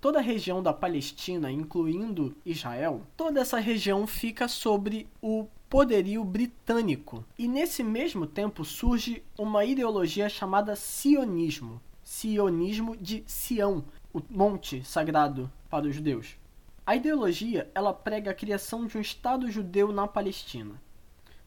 Toda 0.07 0.19
a 0.19 0.21
região 0.21 0.63
da 0.63 0.71
Palestina, 0.71 1.51
incluindo 1.51 2.33
Israel, 2.45 3.01
toda 3.17 3.41
essa 3.41 3.59
região 3.59 4.07
fica 4.07 4.47
sobre 4.47 5.05
o 5.21 5.47
poderio 5.69 6.23
britânico. 6.23 7.25
E 7.37 7.45
nesse 7.45 7.83
mesmo 7.83 8.25
tempo 8.25 8.63
surge 8.63 9.21
uma 9.37 9.65
ideologia 9.65 10.29
chamada 10.29 10.77
sionismo. 10.77 11.81
Sionismo 12.01 12.95
de 12.95 13.21
Sião, 13.27 13.83
o 14.13 14.21
monte 14.29 14.81
sagrado 14.85 15.51
para 15.69 15.85
os 15.85 15.93
judeus. 15.93 16.37
A 16.85 16.95
ideologia 16.95 17.69
ela 17.75 17.93
prega 17.93 18.31
a 18.31 18.33
criação 18.33 18.85
de 18.85 18.97
um 18.97 19.01
Estado 19.01 19.51
judeu 19.51 19.91
na 19.91 20.07
Palestina 20.07 20.81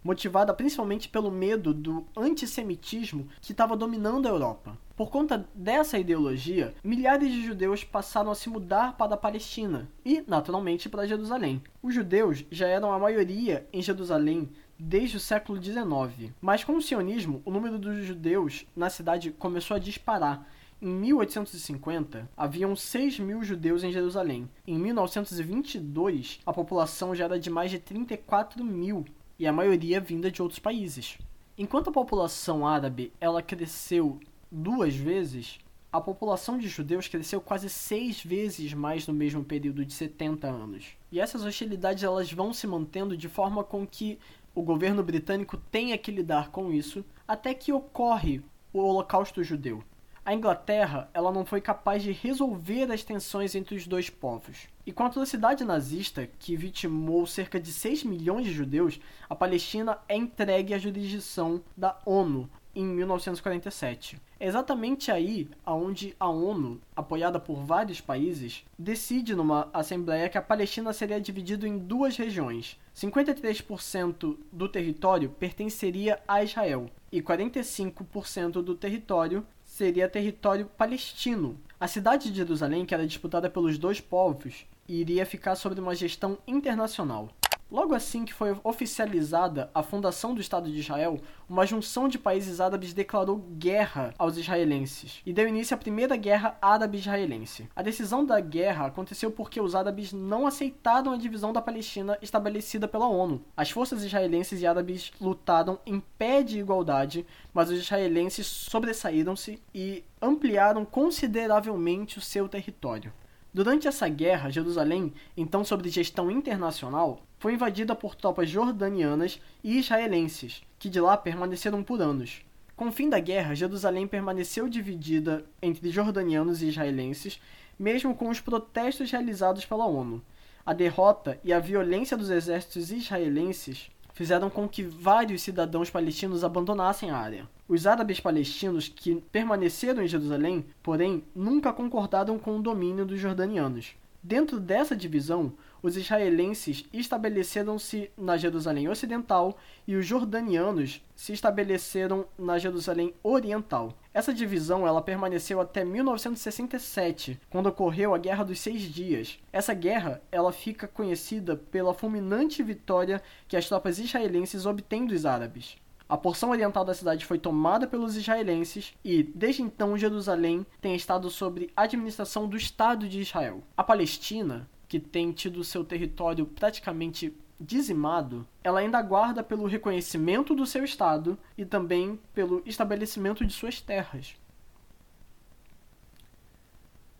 motivada 0.02 0.54
principalmente 0.54 1.08
pelo 1.08 1.30
medo 1.30 1.72
do 1.72 2.06
antissemitismo 2.16 3.28
que 3.40 3.52
estava 3.52 3.76
dominando 3.76 4.26
a 4.26 4.30
Europa. 4.30 4.76
Por 4.96 5.10
conta 5.10 5.48
dessa 5.54 5.98
ideologia, 5.98 6.74
milhares 6.84 7.32
de 7.32 7.42
judeus 7.42 7.82
passaram 7.82 8.30
a 8.30 8.34
se 8.34 8.50
mudar 8.50 8.96
para 8.96 9.14
a 9.14 9.18
Palestina 9.18 9.88
e, 10.04 10.22
naturalmente, 10.26 10.88
para 10.88 11.06
Jerusalém. 11.06 11.62
Os 11.82 11.94
judeus 11.94 12.44
já 12.50 12.66
eram 12.66 12.92
a 12.92 12.98
maioria 12.98 13.66
em 13.72 13.80
Jerusalém 13.80 14.50
desde 14.78 15.18
o 15.18 15.20
século 15.20 15.62
XIX, 15.62 16.32
mas 16.40 16.64
com 16.64 16.76
o 16.76 16.82
sionismo, 16.82 17.42
o 17.44 17.50
número 17.50 17.78
dos 17.78 18.04
judeus 18.04 18.66
na 18.74 18.88
cidade 18.88 19.30
começou 19.30 19.74
a 19.74 19.80
disparar. 19.80 20.46
Em 20.82 20.88
1850, 20.88 22.30
haviam 22.34 22.74
6 22.74 23.18
mil 23.18 23.44
judeus 23.44 23.84
em 23.84 23.92
Jerusalém. 23.92 24.48
Em 24.66 24.78
1922, 24.78 26.40
a 26.46 26.52
população 26.54 27.14
já 27.14 27.24
era 27.24 27.38
de 27.38 27.50
mais 27.50 27.70
de 27.70 27.78
34 27.78 28.64
mil 28.64 29.04
e 29.40 29.46
a 29.46 29.53
maioria 29.55 29.98
vinda 29.98 30.31
de 30.31 30.42
outros 30.42 30.59
países. 30.59 31.16
Enquanto 31.57 31.88
a 31.88 31.92
população 31.92 32.66
árabe 32.68 33.11
ela 33.18 33.40
cresceu 33.40 34.20
duas 34.53 34.94
vezes, 34.94 35.59
a 35.90 35.98
população 35.98 36.59
de 36.59 36.68
judeus 36.68 37.09
cresceu 37.09 37.40
quase 37.40 37.70
seis 37.70 38.22
vezes 38.22 38.74
mais 38.74 39.07
no 39.07 39.14
mesmo 39.14 39.42
período 39.42 39.83
de 39.83 39.94
70 39.94 40.46
anos. 40.46 40.88
E 41.11 41.18
essas 41.18 41.42
hostilidades 41.42 42.05
elas 42.05 42.31
vão 42.31 42.53
se 42.53 42.66
mantendo 42.66 43.16
de 43.16 43.29
forma 43.29 43.64
com 43.64 43.87
que 43.87 44.18
o 44.55 44.61
governo 44.61 45.03
britânico 45.03 45.57
tenha 45.57 45.96
que 45.96 46.11
lidar 46.11 46.50
com 46.50 46.70
isso 46.70 47.03
até 47.26 47.55
que 47.55 47.72
ocorre 47.72 48.42
o 48.74 48.81
Holocausto 48.81 49.42
Judeu 49.42 49.83
a 50.24 50.35
Inglaterra 50.35 51.09
ela 51.14 51.33
não 51.33 51.44
foi 51.44 51.61
capaz 51.61 52.02
de 52.02 52.12
resolver 52.12 52.90
as 52.92 53.02
tensões 53.02 53.54
entre 53.54 53.74
os 53.74 53.87
dois 53.87 54.11
povos. 54.11 54.68
E 54.87 54.92
com 54.92 55.02
a 55.02 55.06
atrocidade 55.06 55.64
nazista, 55.64 56.28
que 56.38 56.56
vitimou 56.56 57.26
cerca 57.26 57.61
de 57.61 57.72
6 57.72 58.04
milhões 58.04 58.44
de 58.44 58.52
judeus, 58.52 59.00
a 59.28 59.35
Palestina 59.35 59.98
é 60.09 60.16
entregue 60.16 60.74
à 60.74 60.78
jurisdição 60.78 61.62
da 61.76 61.98
ONU 62.04 62.48
em 62.74 62.85
1947. 62.85 64.20
É 64.38 64.46
exatamente 64.46 65.11
aí 65.11 65.50
aonde 65.66 66.14
a 66.18 66.28
ONU, 66.28 66.80
apoiada 66.94 67.38
por 67.38 67.56
vários 67.56 68.00
países, 68.00 68.64
decide 68.78 69.35
numa 69.35 69.68
assembleia 69.72 70.28
que 70.28 70.38
a 70.38 70.42
Palestina 70.42 70.92
seria 70.92 71.20
dividida 71.20 71.68
em 71.68 71.76
duas 71.76 72.16
regiões. 72.16 72.78
53% 72.96 74.37
do 74.50 74.68
território 74.68 75.28
pertenceria 75.28 76.20
a 76.26 76.42
Israel 76.42 76.88
e 77.12 77.20
45% 77.20 78.62
do 78.62 78.74
território 78.74 79.46
seria 79.81 80.11
território 80.11 80.66
palestino. 80.66 81.59
A 81.81 81.88
cidade 81.88 82.31
de 82.31 82.37
Jerusalém, 82.37 82.85
que 82.85 82.93
era 82.93 83.07
disputada 83.07 83.49
pelos 83.49 83.79
dois 83.79 83.99
povos, 83.99 84.66
iria 84.87 85.25
ficar 85.25 85.57
sob 85.57 85.81
uma 85.81 85.95
gestão 85.95 86.37
internacional. 86.47 87.31
Logo 87.70 87.94
assim 87.94 88.24
que 88.24 88.35
foi 88.35 88.56
oficializada 88.64 89.70
a 89.72 89.80
fundação 89.80 90.35
do 90.35 90.40
Estado 90.40 90.68
de 90.68 90.80
Israel, 90.80 91.20
uma 91.48 91.64
junção 91.64 92.09
de 92.09 92.18
países 92.18 92.61
árabes 92.61 92.92
declarou 92.92 93.37
guerra 93.37 94.12
aos 94.18 94.37
israelenses 94.37 95.20
e 95.24 95.33
deu 95.33 95.46
início 95.46 95.74
à 95.74 95.78
primeira 95.78 96.16
guerra 96.16 96.59
árabe-israelense. 96.61 97.68
A 97.76 97.80
decisão 97.80 98.24
da 98.24 98.40
guerra 98.40 98.87
aconteceu 98.87 99.30
porque 99.30 99.61
os 99.61 99.76
árabes 99.76 100.12
não 100.12 100.48
aceitaram 100.48 101.12
a 101.12 101.16
divisão 101.16 101.52
da 101.52 101.62
Palestina 101.62 102.18
estabelecida 102.20 102.88
pela 102.88 103.06
ONU. 103.06 103.40
As 103.56 103.70
forças 103.70 104.02
israelenses 104.02 104.61
e 104.61 104.66
árabes 104.66 105.12
lutaram 105.20 105.78
em 105.87 106.00
pé 106.18 106.42
de 106.42 106.59
igualdade, 106.59 107.24
mas 107.54 107.70
os 107.70 107.78
israelenses 107.78 108.48
sobressaíram-se 108.48 109.62
e 109.72 110.02
ampliaram 110.20 110.85
consideravelmente 110.85 112.18
o 112.18 112.20
seu 112.20 112.48
território. 112.48 113.12
Durante 113.54 113.88
essa 113.88 114.09
guerra, 114.09 114.50
Jerusalém, 114.50 115.12
então 115.37 115.64
sob 115.64 115.88
gestão 115.88 116.30
internacional, 116.30 117.20
foi 117.40 117.55
invadida 117.55 117.96
por 117.96 118.14
tropas 118.14 118.50
jordanianas 118.50 119.40
e 119.64 119.79
israelenses, 119.79 120.62
que 120.79 120.90
de 120.90 121.00
lá 121.00 121.16
permaneceram 121.16 121.83
por 121.83 122.00
anos. 122.03 122.42
Com 122.76 122.88
o 122.88 122.92
fim 122.92 123.09
da 123.09 123.18
guerra, 123.18 123.55
Jerusalém 123.55 124.07
permaneceu 124.07 124.68
dividida 124.68 125.42
entre 125.62 125.90
jordanianos 125.90 126.61
e 126.61 126.68
israelenses, 126.68 127.40
mesmo 127.79 128.14
com 128.14 128.29
os 128.29 128.40
protestos 128.40 129.11
realizados 129.11 129.64
pela 129.64 129.87
ONU. 129.87 130.22
A 130.66 130.74
derrota 130.74 131.40
e 131.42 131.50
a 131.50 131.59
violência 131.59 132.14
dos 132.14 132.29
exércitos 132.29 132.92
israelenses 132.92 133.90
fizeram 134.12 134.50
com 134.50 134.68
que 134.68 134.83
vários 134.83 135.40
cidadãos 135.40 135.88
palestinos 135.88 136.44
abandonassem 136.44 137.11
a 137.11 137.16
área. 137.16 137.48
Os 137.66 137.87
árabes 137.87 138.20
palestinos 138.20 138.87
que 138.87 139.14
permaneceram 139.33 140.03
em 140.03 140.09
Jerusalém, 140.09 140.66
porém, 140.83 141.24
nunca 141.35 141.72
concordaram 141.72 142.38
com 142.38 142.59
o 142.59 142.62
domínio 142.62 143.07
dos 143.07 143.18
jordanianos. 143.18 143.94
Dentro 144.22 144.61
dessa 144.61 144.94
divisão, 144.94 145.55
os 145.83 145.97
israelenses 145.97 146.85
estabeleceram-se 146.93 148.11
na 148.16 148.37
Jerusalém 148.37 148.88
Ocidental 148.88 149.57
e 149.87 149.97
os 149.97 150.07
jordanianos 150.07 151.03
se 151.14 151.33
estabeleceram 151.33 152.27
na 152.38 152.59
Jerusalém 152.59 153.14
Oriental. 153.23 153.95
Essa 154.12 154.35
divisão 154.35 154.87
ela 154.87 155.01
permaneceu 155.03 155.61
até 155.61 155.85
1967, 155.85 157.40
quando 157.49 157.66
ocorreu 157.66 158.14
a 158.14 158.19
Guerra 158.19 158.45
dos 158.45 158.61
Seis 158.61 158.83
Dias. 158.83 159.38
Essa 159.53 159.75
guerra 159.75 160.21
ela 160.33 160.53
fica 160.53 160.88
conhecida 160.88 161.57
pela 161.57 161.95
fulminante 161.95 162.62
vitória 162.62 163.23
que 163.47 163.57
as 163.57 163.69
tropas 163.69 163.99
israelenses 163.99 164.66
obtêm 164.66 165.07
dos 165.07 165.25
árabes. 165.25 165.77
A 166.11 166.16
porção 166.16 166.51
oriental 166.51 166.85
da 166.85 166.93
cidade 166.93 167.25
foi 167.25 167.38
tomada 167.38 167.87
pelos 167.87 168.16
israelenses 168.16 168.93
e, 169.05 169.23
desde 169.23 169.62
então, 169.62 169.97
Jerusalém 169.97 170.66
tem 170.81 170.97
estado 170.97 171.31
sob 171.31 171.71
administração 171.77 172.49
do 172.49 172.57
Estado 172.57 173.09
de 173.09 173.21
Israel. 173.21 173.62
A 173.77 173.85
Palestina, 173.85 174.69
que 174.90 174.98
tem 174.98 175.31
tido 175.31 175.62
seu 175.62 175.85
território 175.85 176.44
praticamente 176.44 177.33
dizimado, 177.61 178.44
ela 178.64 178.81
ainda 178.81 178.98
aguarda 178.98 179.40
pelo 179.40 179.68
reconhecimento 179.68 180.53
do 180.53 180.66
seu 180.66 180.83
Estado 180.83 181.38
e 181.57 181.64
também 181.64 182.18
pelo 182.35 182.61
estabelecimento 182.66 183.46
de 183.46 183.53
suas 183.53 183.81
terras. 183.81 184.35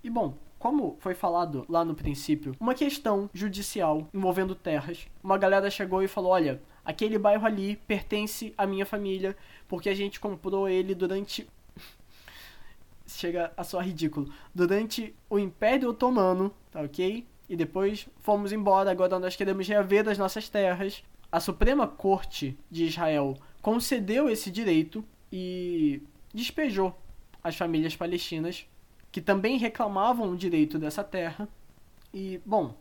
E 0.03 0.11
bom, 0.11 0.37
como 0.59 0.97
foi 0.99 1.15
falado 1.15 1.65
lá 1.69 1.85
no 1.85 1.95
princípio, 1.95 2.57
uma 2.59 2.75
questão 2.75 3.31
judicial 3.33 4.09
envolvendo 4.13 4.57
terras. 4.57 5.07
Uma 5.23 5.39
galera 5.39 5.71
chegou 5.71 6.03
e 6.03 6.09
falou: 6.09 6.33
olha, 6.33 6.61
aquele 6.85 7.19
bairro 7.21 7.47
ali 7.47 7.77
pertence 7.77 8.53
à 8.59 8.67
minha 8.67 8.85
família, 8.85 9.37
porque 9.69 9.89
a 9.89 9.95
gente 9.95 10.19
comprou 10.19 10.69
ele 10.69 10.93
durante. 10.93 11.49
Chega 13.07 13.53
a 13.57 13.63
soar 13.63 13.87
ridículo. 13.87 14.29
Durante 14.53 15.15
o 15.29 15.39
Império 15.39 15.91
Otomano, 15.91 16.53
tá 16.73 16.81
ok? 16.81 17.30
E 17.51 17.57
depois 17.57 18.09
fomos 18.21 18.53
embora, 18.53 18.93
agora 18.93 19.19
nós 19.19 19.35
queremos 19.35 19.67
reaver 19.67 20.09
as 20.09 20.17
nossas 20.17 20.49
terras. 20.49 21.03
A 21.33 21.41
Suprema 21.41 21.85
Corte 21.85 22.57
de 22.71 22.85
Israel 22.85 23.37
concedeu 23.61 24.31
esse 24.31 24.53
direito 24.53 25.05
e 25.33 26.01
despejou 26.33 26.97
as 27.43 27.57
famílias 27.57 27.97
palestinas 27.97 28.65
que 29.11 29.21
também 29.21 29.59
reclamavam 29.59 30.31
o 30.31 30.37
direito 30.37 30.79
dessa 30.79 31.03
terra. 31.03 31.49
E, 32.15 32.41
bom, 32.47 32.77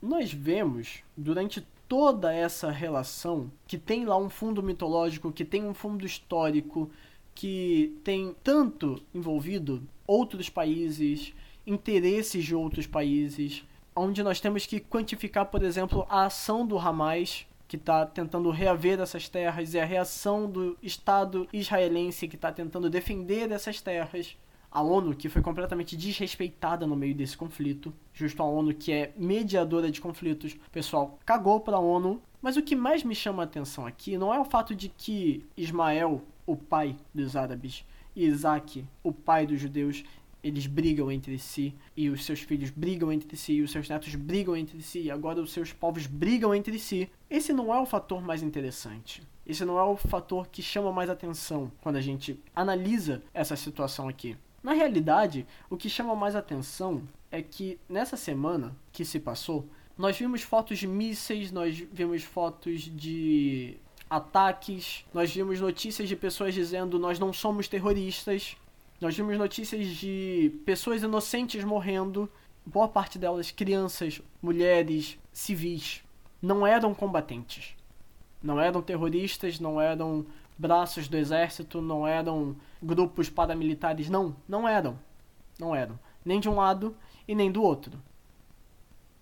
nós 0.00 0.32
vemos 0.32 1.02
durante 1.16 1.66
toda 1.88 2.32
essa 2.32 2.70
relação 2.70 3.50
que 3.66 3.76
tem 3.76 4.04
lá 4.04 4.16
um 4.16 4.30
fundo 4.30 4.62
mitológico, 4.62 5.32
que 5.32 5.44
tem 5.44 5.64
um 5.64 5.74
fundo 5.74 6.06
histórico, 6.06 6.88
que 7.34 7.98
tem 8.04 8.36
tanto 8.44 9.02
envolvido 9.12 9.82
outros 10.06 10.48
países, 10.48 11.34
interesses 11.66 12.44
de 12.44 12.54
outros 12.54 12.86
países, 12.86 13.64
onde 13.96 14.22
nós 14.22 14.38
temos 14.38 14.66
que 14.66 14.78
quantificar, 14.78 15.46
por 15.46 15.62
exemplo, 15.62 16.06
a 16.08 16.26
ação 16.26 16.66
do 16.66 16.78
Hamas, 16.78 17.46
que 17.66 17.76
está 17.76 18.06
tentando 18.06 18.50
reaver 18.50 19.00
essas 19.00 19.28
terras, 19.28 19.74
e 19.74 19.80
a 19.80 19.84
reação 19.84 20.48
do 20.48 20.76
Estado 20.82 21.48
israelense, 21.52 22.28
que 22.28 22.36
está 22.36 22.52
tentando 22.52 22.90
defender 22.90 23.50
essas 23.50 23.80
terras 23.80 24.36
a 24.70 24.82
ONU, 24.82 25.16
que 25.16 25.30
foi 25.30 25.40
completamente 25.40 25.96
desrespeitada 25.96 26.86
no 26.86 26.94
meio 26.94 27.14
desse 27.14 27.34
conflito, 27.34 27.94
justo 28.12 28.42
a 28.42 28.46
ONU 28.46 28.74
que 28.74 28.92
é 28.92 29.10
mediadora 29.16 29.90
de 29.90 30.02
conflitos, 30.02 30.52
o 30.52 30.70
pessoal 30.70 31.18
cagou 31.24 31.60
para 31.60 31.78
a 31.78 31.80
ONU. 31.80 32.20
Mas 32.42 32.58
o 32.58 32.62
que 32.62 32.76
mais 32.76 33.02
me 33.02 33.14
chama 33.14 33.42
a 33.42 33.46
atenção 33.46 33.86
aqui 33.86 34.18
não 34.18 34.34
é 34.34 34.38
o 34.38 34.44
fato 34.44 34.74
de 34.74 34.90
que 34.90 35.44
Ismael, 35.56 36.22
o 36.44 36.54
pai 36.54 36.94
dos 37.14 37.34
árabes, 37.34 37.86
e 38.14 38.26
Isaac, 38.26 38.84
o 39.02 39.12
pai 39.12 39.46
dos 39.46 39.58
judeus, 39.58 40.04
eles 40.46 40.66
brigam 40.66 41.10
entre 41.10 41.38
si, 41.38 41.74
e 41.96 42.08
os 42.08 42.24
seus 42.24 42.40
filhos 42.40 42.70
brigam 42.70 43.12
entre 43.12 43.36
si, 43.36 43.54
e 43.54 43.62
os 43.62 43.72
seus 43.72 43.88
netos 43.88 44.14
brigam 44.14 44.56
entre 44.56 44.80
si, 44.80 45.00
e 45.00 45.10
agora 45.10 45.40
os 45.40 45.52
seus 45.52 45.72
povos 45.72 46.06
brigam 46.06 46.54
entre 46.54 46.78
si. 46.78 47.10
Esse 47.28 47.52
não 47.52 47.74
é 47.74 47.78
o 47.78 47.86
fator 47.86 48.22
mais 48.22 48.42
interessante. 48.42 49.22
Esse 49.46 49.64
não 49.64 49.78
é 49.78 49.82
o 49.82 49.96
fator 49.96 50.48
que 50.48 50.62
chama 50.62 50.92
mais 50.92 51.10
atenção 51.10 51.70
quando 51.80 51.96
a 51.96 52.00
gente 52.00 52.40
analisa 52.54 53.22
essa 53.32 53.56
situação 53.56 54.08
aqui. 54.08 54.36
Na 54.62 54.72
realidade, 54.72 55.46
o 55.70 55.76
que 55.76 55.88
chama 55.88 56.14
mais 56.16 56.34
atenção 56.34 57.02
é 57.30 57.40
que 57.42 57.78
nessa 57.88 58.16
semana 58.16 58.74
que 58.92 59.04
se 59.04 59.20
passou, 59.20 59.68
nós 59.96 60.16
vimos 60.18 60.42
fotos 60.42 60.78
de 60.78 60.86
mísseis, 60.86 61.50
nós 61.50 61.76
vimos 61.92 62.22
fotos 62.22 62.82
de 62.82 63.76
ataques, 64.08 65.04
nós 65.12 65.32
vimos 65.32 65.60
notícias 65.60 66.08
de 66.08 66.16
pessoas 66.16 66.54
dizendo 66.54 66.98
nós 66.98 67.18
não 67.18 67.32
somos 67.32 67.68
terroristas, 67.68 68.56
nós 69.00 69.16
vimos 69.16 69.36
notícias 69.36 69.86
de 69.88 70.52
pessoas 70.64 71.02
inocentes 71.02 71.62
morrendo, 71.64 72.30
boa 72.64 72.88
parte 72.88 73.18
delas 73.18 73.50
crianças, 73.50 74.22
mulheres, 74.40 75.18
civis, 75.32 76.02
não 76.40 76.66
eram 76.66 76.94
combatentes, 76.94 77.76
não 78.42 78.60
eram 78.60 78.80
terroristas, 78.80 79.60
não 79.60 79.80
eram 79.80 80.24
braços 80.58 81.08
do 81.08 81.16
exército, 81.16 81.82
não 81.82 82.06
eram 82.06 82.56
grupos 82.82 83.28
paramilitares, 83.28 84.08
não, 84.08 84.34
não 84.48 84.66
eram. 84.66 84.98
Não 85.58 85.74
eram. 85.74 85.98
Nem 86.24 86.40
de 86.40 86.48
um 86.48 86.56
lado 86.56 86.96
e 87.26 87.34
nem 87.34 87.50
do 87.50 87.62
outro. 87.62 88.00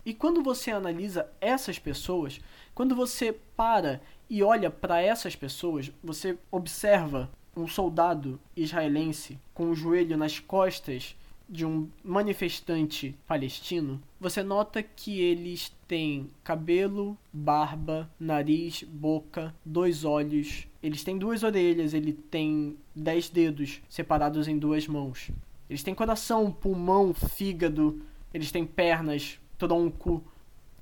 E 0.04 0.12
quando 0.12 0.42
você 0.42 0.70
analisa 0.70 1.30
essas 1.40 1.78
pessoas, 1.78 2.40
quando 2.74 2.94
você 2.94 3.32
para 3.56 4.00
e 4.28 4.42
olha 4.42 4.70
para 4.70 5.00
essas 5.00 5.34
pessoas, 5.34 5.90
você 6.02 6.38
observa 6.50 7.30
um 7.56 7.66
soldado 7.66 8.40
israelense 8.56 9.38
com 9.52 9.70
o 9.70 9.74
joelho 9.74 10.16
nas 10.16 10.38
costas 10.38 11.16
de 11.48 11.64
um 11.64 11.88
manifestante 12.02 13.14
palestino, 13.26 14.00
você 14.18 14.42
nota 14.42 14.82
que 14.82 15.20
eles 15.20 15.70
têm 15.86 16.30
cabelo, 16.42 17.16
barba, 17.32 18.10
nariz, 18.18 18.82
boca, 18.82 19.54
dois 19.64 20.04
olhos. 20.04 20.66
Eles 20.82 21.04
têm 21.04 21.18
duas 21.18 21.42
orelhas, 21.42 21.92
ele 21.92 22.12
tem 22.12 22.76
dez 22.94 23.28
dedos 23.28 23.82
separados 23.88 24.48
em 24.48 24.58
duas 24.58 24.88
mãos. 24.88 25.30
Eles 25.68 25.82
têm 25.82 25.94
coração, 25.94 26.50
pulmão, 26.50 27.12
fígado, 27.12 28.02
eles 28.32 28.50
têm 28.50 28.66
pernas, 28.66 29.38
tronco. 29.58 30.22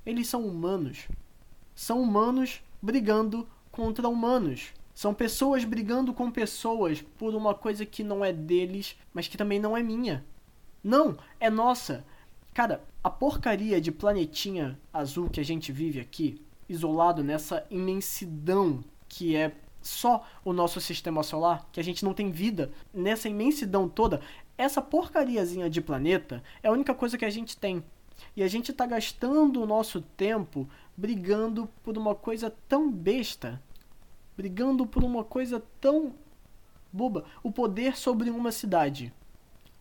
Eles 0.05 0.27
são 0.27 0.45
humanos. 0.45 1.07
São 1.75 2.01
humanos 2.01 2.61
brigando 2.81 3.47
contra 3.71 4.07
humanos. 4.07 4.73
São 4.93 5.13
pessoas 5.13 5.63
brigando 5.63 6.13
com 6.13 6.29
pessoas 6.29 7.01
por 7.17 7.33
uma 7.33 7.53
coisa 7.53 7.85
que 7.85 8.03
não 8.03 8.23
é 8.23 8.31
deles, 8.31 8.95
mas 9.13 9.27
que 9.27 9.37
também 9.37 9.59
não 9.59 9.75
é 9.75 9.81
minha. 9.81 10.23
Não, 10.83 11.17
é 11.39 11.49
nossa. 11.49 12.05
Cara, 12.53 12.83
a 13.03 13.09
porcaria 13.09 13.81
de 13.81 13.91
planetinha 13.91 14.79
azul 14.93 15.29
que 15.29 15.39
a 15.39 15.45
gente 15.45 15.71
vive 15.71 15.99
aqui, 15.99 16.41
isolado 16.69 17.23
nessa 17.23 17.65
imensidão 17.69 18.83
que 19.07 19.35
é 19.35 19.51
só 19.81 20.25
o 20.43 20.53
nosso 20.53 20.79
sistema 20.79 21.23
solar, 21.23 21.67
que 21.71 21.79
a 21.79 21.83
gente 21.83 22.05
não 22.05 22.13
tem 22.13 22.31
vida, 22.31 22.71
nessa 22.93 23.27
imensidão 23.27 23.89
toda, 23.89 24.21
essa 24.57 24.81
porcariazinha 24.81 25.69
de 25.69 25.81
planeta 25.81 26.43
é 26.61 26.67
a 26.67 26.71
única 26.71 26.93
coisa 26.93 27.17
que 27.17 27.25
a 27.25 27.29
gente 27.29 27.57
tem. 27.57 27.83
E 28.35 28.43
a 28.43 28.47
gente 28.47 28.71
está 28.71 28.85
gastando 28.85 29.61
o 29.61 29.65
nosso 29.65 30.01
tempo 30.01 30.67
brigando 30.95 31.67
por 31.83 31.97
uma 31.97 32.15
coisa 32.15 32.53
tão 32.67 32.91
besta, 32.91 33.61
brigando 34.35 34.85
por 34.85 35.03
uma 35.03 35.23
coisa 35.23 35.63
tão 35.79 36.13
boba, 36.91 37.25
o 37.41 37.51
poder 37.51 37.97
sobre 37.97 38.29
uma 38.29 38.51
cidade 38.51 39.13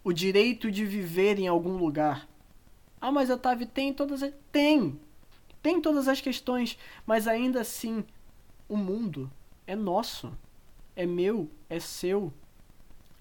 o 0.05 0.13
direito 0.13 0.71
de 0.71 0.85
viver 0.85 1.39
em 1.39 1.47
algum 1.47 1.77
lugar. 1.77 2.29
Ah, 3.01 3.13
mas 3.13 3.31
a 3.31 3.39
tem 3.67 3.93
todas 3.93 4.23
as. 4.23 4.33
Tem! 4.51 4.99
tem 5.63 5.81
todas 5.81 6.09
as 6.09 6.21
questões, 6.21 6.77
mas 7.07 7.29
ainda 7.29 7.61
assim, 7.61 8.05
o 8.69 8.77
mundo 8.77 9.31
é 9.65 9.77
nosso, 9.77 10.37
é 10.97 11.07
meu, 11.07 11.49
é 11.71 11.79
seu. 11.79 12.33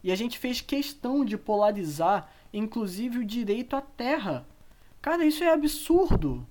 E 0.04 0.12
a 0.12 0.16
gente 0.16 0.40
fez 0.40 0.60
questão 0.60 1.24
de 1.24 1.38
polarizar, 1.38 2.32
inclusive, 2.52 3.20
o 3.20 3.26
direito 3.26 3.76
à 3.76 3.82
terra. 3.82 4.48
Cara, 5.00 5.24
isso 5.24 5.44
é 5.44 5.54
absurdo. 5.54 6.48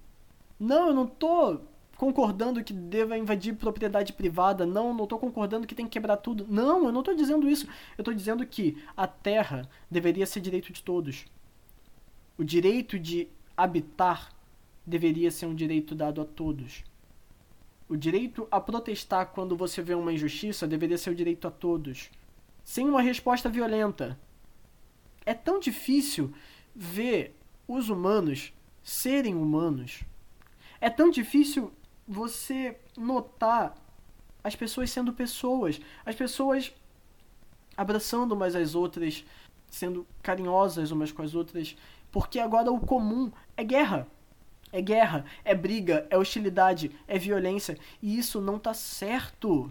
Não, 0.60 0.88
eu 0.88 0.94
não 0.94 1.08
tô 1.08 1.60
concordando 2.00 2.64
que 2.64 2.72
deva 2.72 3.18
invadir 3.18 3.54
propriedade 3.54 4.14
privada. 4.14 4.64
Não, 4.64 4.94
não 4.94 5.06
tô 5.06 5.18
concordando 5.18 5.66
que 5.66 5.74
tem 5.74 5.84
que 5.84 5.90
quebrar 5.90 6.16
tudo. 6.16 6.46
Não, 6.48 6.86
eu 6.86 6.92
não 6.92 7.02
tô 7.02 7.12
dizendo 7.12 7.46
isso. 7.46 7.68
Eu 7.98 8.02
tô 8.02 8.10
dizendo 8.10 8.46
que 8.46 8.82
a 8.96 9.06
terra 9.06 9.68
deveria 9.90 10.24
ser 10.24 10.40
direito 10.40 10.72
de 10.72 10.82
todos. 10.82 11.26
O 12.38 12.42
direito 12.42 12.98
de 12.98 13.28
habitar 13.54 14.34
deveria 14.86 15.30
ser 15.30 15.44
um 15.44 15.54
direito 15.54 15.94
dado 15.94 16.22
a 16.22 16.24
todos. 16.24 16.82
O 17.86 17.98
direito 17.98 18.48
a 18.50 18.58
protestar 18.58 19.26
quando 19.26 19.54
você 19.54 19.82
vê 19.82 19.92
uma 19.92 20.10
injustiça 20.10 20.66
deveria 20.66 20.96
ser 20.96 21.10
o 21.10 21.14
direito 21.14 21.46
a 21.46 21.50
todos, 21.50 22.10
sem 22.64 22.88
uma 22.88 23.02
resposta 23.02 23.46
violenta. 23.46 24.18
É 25.26 25.34
tão 25.34 25.60
difícil 25.60 26.32
ver 26.74 27.36
os 27.68 27.90
humanos 27.90 28.54
serem 28.82 29.34
humanos. 29.34 30.02
É 30.80 30.88
tão 30.88 31.10
difícil 31.10 31.70
você 32.06 32.76
notar 32.96 33.74
as 34.42 34.56
pessoas 34.56 34.90
sendo 34.90 35.12
pessoas, 35.12 35.80
as 36.04 36.14
pessoas 36.14 36.72
abraçando 37.76 38.32
umas 38.32 38.54
às 38.54 38.74
outras, 38.74 39.24
sendo 39.68 40.06
carinhosas 40.22 40.90
umas 40.90 41.12
com 41.12 41.22
as 41.22 41.34
outras, 41.34 41.76
porque 42.10 42.38
agora 42.38 42.70
o 42.70 42.80
comum 42.80 43.30
é 43.56 43.64
guerra. 43.64 44.06
É 44.72 44.80
guerra, 44.80 45.24
é 45.44 45.52
briga, 45.52 46.06
é 46.10 46.16
hostilidade, 46.16 46.92
é 47.08 47.18
violência. 47.18 47.76
E 48.00 48.16
isso 48.16 48.40
não 48.40 48.56
tá 48.56 48.72
certo. 48.72 49.68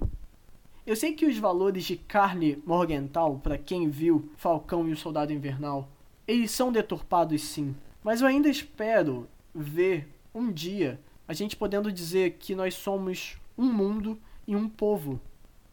Eu 0.85 0.95
sei 0.95 1.13
que 1.13 1.25
os 1.25 1.37
valores 1.37 1.85
de 1.85 1.95
Carly 1.95 2.61
Morgenthau, 2.65 3.39
para 3.39 3.57
quem 3.57 3.89
viu 3.89 4.29
Falcão 4.35 4.89
e 4.89 4.91
o 4.91 4.97
Soldado 4.97 5.31
Invernal, 5.31 5.87
eles 6.27 6.51
são 6.51 6.71
deturpados 6.71 7.41
sim. 7.43 7.75
Mas 8.03 8.21
eu 8.21 8.27
ainda 8.27 8.49
espero 8.49 9.29
ver 9.53 10.09
um 10.33 10.51
dia 10.51 10.99
a 11.29 11.33
gente 11.33 11.55
podendo 11.55 11.91
dizer 11.91 12.37
que 12.39 12.55
nós 12.55 12.73
somos 12.73 13.37
um 13.55 13.71
mundo 13.71 14.19
e 14.47 14.55
um 14.55 14.67
povo. 14.67 15.21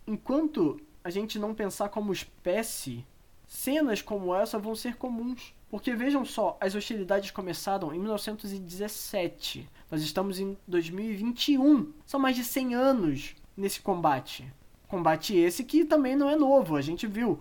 Enquanto 0.07 0.79
a 1.03 1.09
gente 1.09 1.39
não 1.39 1.55
pensar 1.55 1.89
como 1.89 2.13
espécie, 2.13 3.07
cenas 3.47 4.03
como 4.03 4.35
essa 4.35 4.59
vão 4.59 4.75
ser 4.75 4.97
comuns. 4.97 5.55
Porque 5.71 5.95
vejam 5.95 6.27
só, 6.27 6.59
as 6.61 6.75
hostilidades 6.75 7.31
começaram 7.31 7.95
em 7.95 7.99
1917. 7.99 9.67
Nós 9.91 10.03
estamos 10.03 10.39
em 10.39 10.59
2021. 10.69 11.91
São 12.05 12.21
mais 12.21 12.37
de 12.37 12.45
100 12.45 12.75
anos 12.75 13.35
nesse 13.57 13.81
combate. 13.81 14.47
Combate 14.87 15.35
esse 15.35 15.65
que 15.65 15.87
também 15.87 16.15
não 16.15 16.29
é 16.29 16.37
novo. 16.37 16.77
A 16.77 16.83
gente 16.83 17.07
viu 17.07 17.41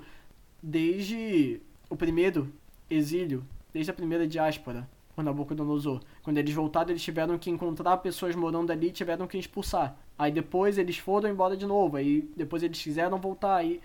desde 0.63 1.59
o 1.89 1.97
primeiro 1.97 2.49
exílio, 2.89 3.45
desde 3.73 3.91
a 3.91 3.93
primeira 3.93 4.25
diáspora, 4.25 4.89
por 5.15 5.23
Nabucodonosor. 5.23 6.01
Quando 6.21 6.37
eles 6.37 6.53
voltaram, 6.53 6.89
eles 6.89 7.01
tiveram 7.01 7.37
que 7.37 7.49
encontrar 7.49 7.97
pessoas 7.97 8.35
morando 8.35 8.71
ali 8.71 8.87
e 8.87 8.91
tiveram 8.91 9.25
que 9.25 9.37
expulsar. 9.37 9.95
Aí 10.17 10.31
depois 10.31 10.77
eles 10.77 10.97
foram 10.97 11.29
embora 11.29 11.55
de 11.55 11.65
novo. 11.65 11.97
Aí 11.97 12.29
depois 12.35 12.61
eles 12.61 12.81
quiseram 12.81 13.17
voltar. 13.17 13.55
Aí... 13.55 13.81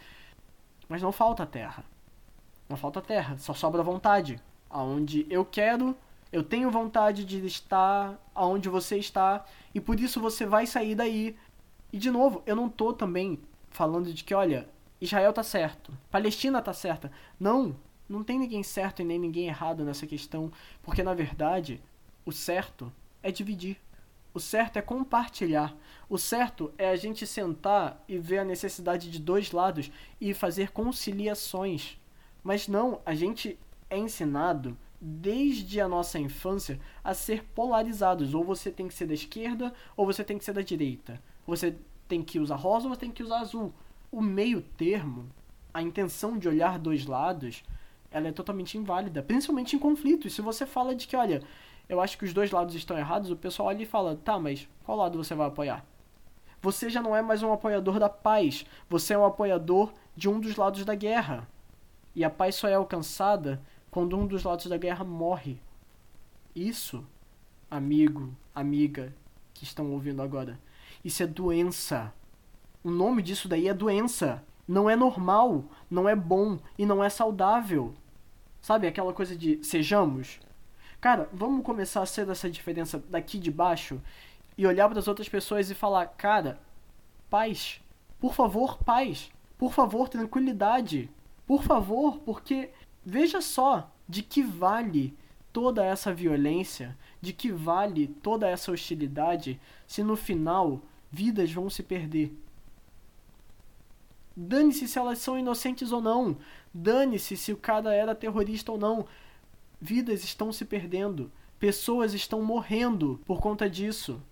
Mas 0.88 1.00
não 1.00 1.12
falta 1.12 1.46
terra. 1.46 1.84
Não 2.68 2.76
falta 2.76 3.00
terra, 3.00 3.36
só 3.38 3.54
sobra 3.54 3.82
vontade. 3.82 4.40
Aonde 4.68 5.26
eu 5.28 5.44
quero, 5.44 5.96
eu 6.32 6.42
tenho 6.42 6.70
vontade 6.70 7.24
de 7.24 7.44
estar 7.44 8.16
aonde 8.34 8.68
você 8.68 8.96
está, 8.96 9.44
e 9.74 9.80
por 9.80 9.98
isso 9.98 10.20
você 10.20 10.46
vai 10.46 10.66
sair 10.66 10.94
daí. 10.94 11.36
E 11.92 11.98
de 11.98 12.10
novo, 12.10 12.42
eu 12.46 12.54
não 12.54 12.68
tô 12.68 12.92
também 12.92 13.40
falando 13.70 14.12
de 14.12 14.22
que, 14.22 14.32
olha, 14.32 14.68
Israel 15.00 15.32
tá 15.32 15.42
certo, 15.42 15.92
Palestina 16.10 16.62
tá 16.62 16.72
certa. 16.72 17.10
Não, 17.38 17.74
não 18.10 18.24
tem 18.24 18.38
ninguém 18.38 18.62
certo 18.62 19.00
e 19.00 19.04
nem 19.04 19.18
ninguém 19.18 19.46
errado 19.46 19.84
nessa 19.84 20.06
questão, 20.06 20.50
porque 20.82 21.02
na 21.02 21.14
verdade, 21.14 21.80
o 22.26 22.32
certo 22.32 22.92
é 23.22 23.30
dividir. 23.30 23.78
O 24.34 24.40
certo 24.40 24.78
é 24.78 24.82
compartilhar. 24.82 25.76
O 26.08 26.18
certo 26.18 26.72
é 26.76 26.90
a 26.90 26.96
gente 26.96 27.26
sentar 27.26 28.02
e 28.08 28.18
ver 28.18 28.38
a 28.38 28.44
necessidade 28.44 29.10
de 29.10 29.20
dois 29.20 29.52
lados 29.52 29.90
e 30.20 30.34
fazer 30.34 30.72
conciliações. 30.72 31.98
Mas 32.42 32.68
não, 32.68 33.00
a 33.06 33.14
gente 33.14 33.58
é 33.88 33.96
ensinado 33.96 34.76
desde 35.00 35.80
a 35.80 35.88
nossa 35.88 36.18
infância 36.18 36.78
a 37.02 37.14
ser 37.14 37.44
polarizados. 37.44 38.34
Ou 38.34 38.44
você 38.44 38.70
tem 38.70 38.86
que 38.86 38.94
ser 38.94 39.06
da 39.06 39.14
esquerda, 39.14 39.72
ou 39.96 40.06
você 40.06 40.22
tem 40.22 40.38
que 40.38 40.44
ser 40.44 40.52
da 40.52 40.62
direita. 40.62 41.20
Você 41.46 41.76
tem 42.08 42.22
que 42.22 42.38
usar 42.38 42.56
rosa 42.56 42.88
ou 42.88 42.94
você 42.94 43.00
tem 43.00 43.10
que 43.10 43.22
usar 43.22 43.40
azul. 43.40 43.72
O 44.12 44.20
meio 44.20 44.62
termo, 44.62 45.28
a 45.72 45.82
intenção 45.82 46.38
de 46.38 46.48
olhar 46.48 46.78
dois 46.78 47.06
lados, 47.06 47.64
ela 48.10 48.28
é 48.28 48.32
totalmente 48.32 48.76
inválida, 48.76 49.22
principalmente 49.22 49.76
em 49.76 49.78
conflitos. 49.78 50.34
Se 50.34 50.42
você 50.42 50.66
fala 50.66 50.94
de 50.94 51.06
que, 51.06 51.16
olha, 51.16 51.42
eu 51.88 52.00
acho 52.00 52.18
que 52.18 52.24
os 52.24 52.32
dois 52.32 52.50
lados 52.50 52.74
estão 52.74 52.98
errados, 52.98 53.30
o 53.30 53.36
pessoal 53.36 53.68
olha 53.68 53.82
e 53.82 53.86
fala, 53.86 54.16
tá, 54.16 54.38
mas 54.38 54.68
qual 54.84 54.98
lado 54.98 55.18
você 55.22 55.34
vai 55.34 55.46
apoiar? 55.46 55.84
Você 56.62 56.90
já 56.90 57.00
não 57.00 57.16
é 57.16 57.22
mais 57.22 57.42
um 57.42 57.52
apoiador 57.52 57.98
da 57.98 58.08
paz, 58.08 58.66
você 58.88 59.14
é 59.14 59.18
um 59.18 59.24
apoiador 59.24 59.92
de 60.14 60.28
um 60.28 60.38
dos 60.38 60.56
lados 60.56 60.84
da 60.84 60.94
guerra. 60.94 61.48
E 62.14 62.24
a 62.24 62.30
paz 62.30 62.56
só 62.56 62.68
é 62.68 62.74
alcançada 62.74 63.62
quando 63.90 64.16
um 64.16 64.26
dos 64.26 64.44
lados 64.44 64.66
da 64.66 64.76
guerra 64.76 65.04
morre. 65.04 65.58
Isso, 66.54 67.04
amigo, 67.70 68.34
amiga 68.54 69.14
que 69.54 69.64
estão 69.64 69.90
ouvindo 69.92 70.20
agora, 70.20 70.58
isso 71.04 71.22
é 71.22 71.26
doença. 71.26 72.12
O 72.84 72.90
nome 72.90 73.22
disso 73.22 73.48
daí 73.48 73.68
é 73.68 73.74
doença. 73.74 74.44
Não 74.66 74.88
é 74.88 74.94
normal, 74.94 75.64
não 75.90 76.08
é 76.08 76.14
bom 76.14 76.58
e 76.78 76.86
não 76.86 77.02
é 77.02 77.08
saudável. 77.08 77.92
Sabe 78.60 78.86
aquela 78.86 79.12
coisa 79.12 79.34
de 79.36 79.62
sejamos? 79.64 80.38
Cara, 81.00 81.28
vamos 81.32 81.64
começar 81.64 82.02
a 82.02 82.06
ser 82.06 82.28
essa 82.28 82.50
diferença 82.50 83.02
daqui 83.08 83.38
de 83.38 83.50
baixo 83.50 84.00
e 84.56 84.66
olhar 84.66 84.88
para 84.88 84.98
as 84.98 85.08
outras 85.08 85.28
pessoas 85.28 85.70
e 85.70 85.74
falar: 85.74 86.06
cara, 86.06 86.60
paz. 87.30 87.80
Por 88.18 88.34
favor, 88.34 88.78
paz. 88.84 89.30
Por 89.56 89.72
favor, 89.72 90.08
tranquilidade. 90.08 91.08
Por 91.46 91.62
favor, 91.62 92.18
porque 92.18 92.70
veja 93.04 93.40
só 93.40 93.90
de 94.08 94.22
que 94.22 94.42
vale 94.42 95.16
toda 95.52 95.84
essa 95.84 96.12
violência, 96.12 96.96
de 97.20 97.32
que 97.32 97.50
vale 97.50 98.08
toda 98.22 98.48
essa 98.48 98.70
hostilidade, 98.70 99.60
se 99.86 100.02
no 100.02 100.16
final 100.16 100.82
vidas 101.10 101.52
vão 101.52 101.68
se 101.68 101.82
perder. 101.82 102.32
Dane-se 104.36 104.88
se 104.88 104.98
elas 104.98 105.18
são 105.18 105.38
inocentes 105.38 105.92
ou 105.92 106.00
não. 106.00 106.36
Dane-se 106.72 107.36
se 107.36 107.52
o 107.52 107.56
cara 107.56 107.94
era 107.94 108.14
terrorista 108.14 108.72
ou 108.72 108.78
não. 108.78 109.06
Vidas 109.80 110.24
estão 110.24 110.52
se 110.52 110.64
perdendo. 110.64 111.30
Pessoas 111.58 112.14
estão 112.14 112.42
morrendo 112.42 113.20
por 113.26 113.40
conta 113.40 113.68
disso. 113.68 114.22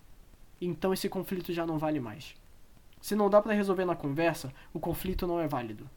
Então 0.61 0.93
esse 0.93 1.09
conflito 1.09 1.53
já 1.53 1.67
não 1.67 1.79
vale 1.79 2.01
mais. 2.01 2.35
Se 3.01 3.15
não 3.15 3.31
dá 3.31 3.41
para 3.41 3.53
resolver 3.53 3.85
na 3.85 3.95
conversa, 3.95 4.53
o 4.73 4.81
conflito 4.81 5.27
não 5.27 5.41
é 5.41 5.47
válido. 5.47 5.89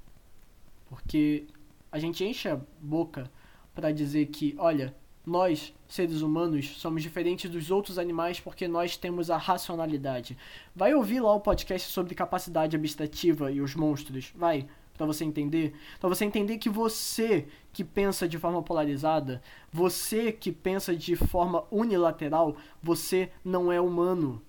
Porque 0.88 1.48
a 1.92 1.98
gente 1.98 2.24
enche 2.24 2.48
a 2.50 2.60
boca 2.80 3.30
para 3.74 3.92
dizer 3.92 4.28
que, 4.28 4.56
olha, 4.58 4.96
nós, 5.26 5.74
seres 5.88 6.22
humanos, 6.22 6.78
somos 6.78 7.04
diferentes 7.04 7.50
dos 7.50 7.70
outros 7.70 8.00
animais 8.00 8.40
porque 8.40 8.68
nós 8.68 8.98
temos 8.98 9.30
a 9.30 9.38
racionalidade. 9.38 10.38
Vai 10.76 10.94
ouvir 10.94 11.20
lá 11.20 11.34
o 11.34 11.40
podcast 11.40 11.92
sobre 11.92 12.16
capacidade 12.16 12.76
abstrativa 12.76 13.52
e 13.52 13.62
os 13.62 13.76
monstros, 13.76 14.34
vai, 14.36 14.68
para 14.98 15.06
você 15.06 15.24
entender, 15.24 15.74
para 16.00 16.10
você 16.10 16.26
entender 16.26 16.58
que 16.58 16.70
você 16.70 17.48
que 17.72 17.84
pensa 17.84 18.28
de 18.28 18.38
forma 18.38 18.62
polarizada, 18.64 19.42
você 19.72 20.32
que 20.32 20.52
pensa 20.52 20.96
de 20.96 21.16
forma 21.16 21.64
unilateral, 21.72 22.56
você 22.82 23.32
não 23.44 23.72
é 23.72 23.80
humano. 23.80 24.42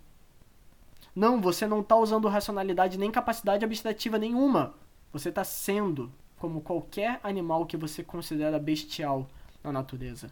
Não, 1.14 1.40
você 1.40 1.66
não 1.66 1.80
está 1.80 1.96
usando 1.96 2.28
racionalidade 2.28 2.98
nem 2.98 3.10
capacidade 3.10 3.64
abstrativa 3.64 4.18
nenhuma. 4.18 4.74
Você 5.12 5.28
está 5.28 5.44
sendo 5.44 6.10
como 6.38 6.62
qualquer 6.62 7.20
animal 7.22 7.66
que 7.66 7.76
você 7.76 8.02
considera 8.02 8.58
bestial 8.58 9.28
na 9.62 9.70
natureza. 9.70 10.30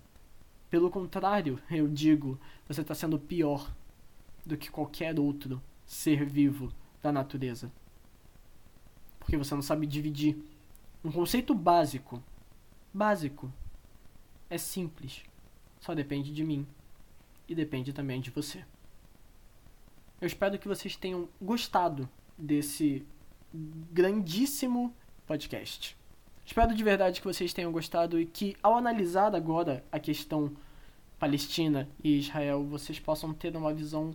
Pelo 0.70 0.88
contrário, 0.88 1.60
eu 1.68 1.88
digo, 1.88 2.38
você 2.66 2.80
está 2.80 2.94
sendo 2.94 3.18
pior 3.18 3.74
do 4.46 4.56
que 4.56 4.70
qualquer 4.70 5.18
outro 5.18 5.60
ser 5.84 6.24
vivo 6.24 6.72
da 7.02 7.10
natureza. 7.10 7.70
Porque 9.18 9.36
você 9.36 9.54
não 9.54 9.62
sabe 9.62 9.86
dividir. 9.86 10.38
Um 11.04 11.10
conceito 11.10 11.52
básico. 11.54 12.22
Básico. 12.94 13.52
É 14.48 14.56
simples. 14.56 15.24
Só 15.80 15.94
depende 15.94 16.32
de 16.32 16.44
mim. 16.44 16.66
E 17.48 17.54
depende 17.54 17.92
também 17.92 18.20
de 18.20 18.30
você. 18.30 18.64
Eu 20.20 20.26
espero 20.26 20.58
que 20.58 20.68
vocês 20.68 20.94
tenham 20.94 21.28
gostado 21.40 22.08
desse 22.38 23.04
grandíssimo 23.52 24.94
podcast. 25.26 25.96
Espero 26.50 26.74
de 26.74 26.82
verdade 26.82 27.20
que 27.20 27.26
vocês 27.28 27.52
tenham 27.52 27.70
gostado 27.70 28.20
e 28.20 28.26
que, 28.26 28.56
ao 28.60 28.74
analisar 28.74 29.36
agora 29.36 29.84
a 29.92 30.00
questão 30.00 30.50
Palestina 31.16 31.88
e 32.02 32.18
Israel, 32.18 32.64
vocês 32.64 32.98
possam 32.98 33.32
ter 33.32 33.54
uma 33.56 33.72
visão 33.72 34.12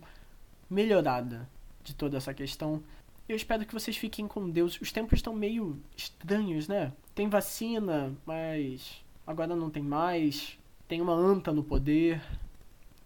melhorada 0.68 1.48
de 1.82 1.94
toda 1.94 2.18
essa 2.18 2.34
questão. 2.34 2.82
Eu 3.26 3.36
espero 3.36 3.64
que 3.64 3.72
vocês 3.72 3.96
fiquem 3.96 4.28
com 4.28 4.50
Deus. 4.50 4.78
Os 4.78 4.92
tempos 4.92 5.14
estão 5.14 5.32
meio 5.32 5.80
estranhos, 5.96 6.68
né? 6.68 6.92
Tem 7.14 7.26
vacina, 7.26 8.14
mas 8.26 9.02
agora 9.26 9.56
não 9.56 9.70
tem 9.70 9.82
mais. 9.82 10.58
Tem 10.86 11.00
uma 11.00 11.14
anta 11.14 11.54
no 11.54 11.64
poder. 11.64 12.20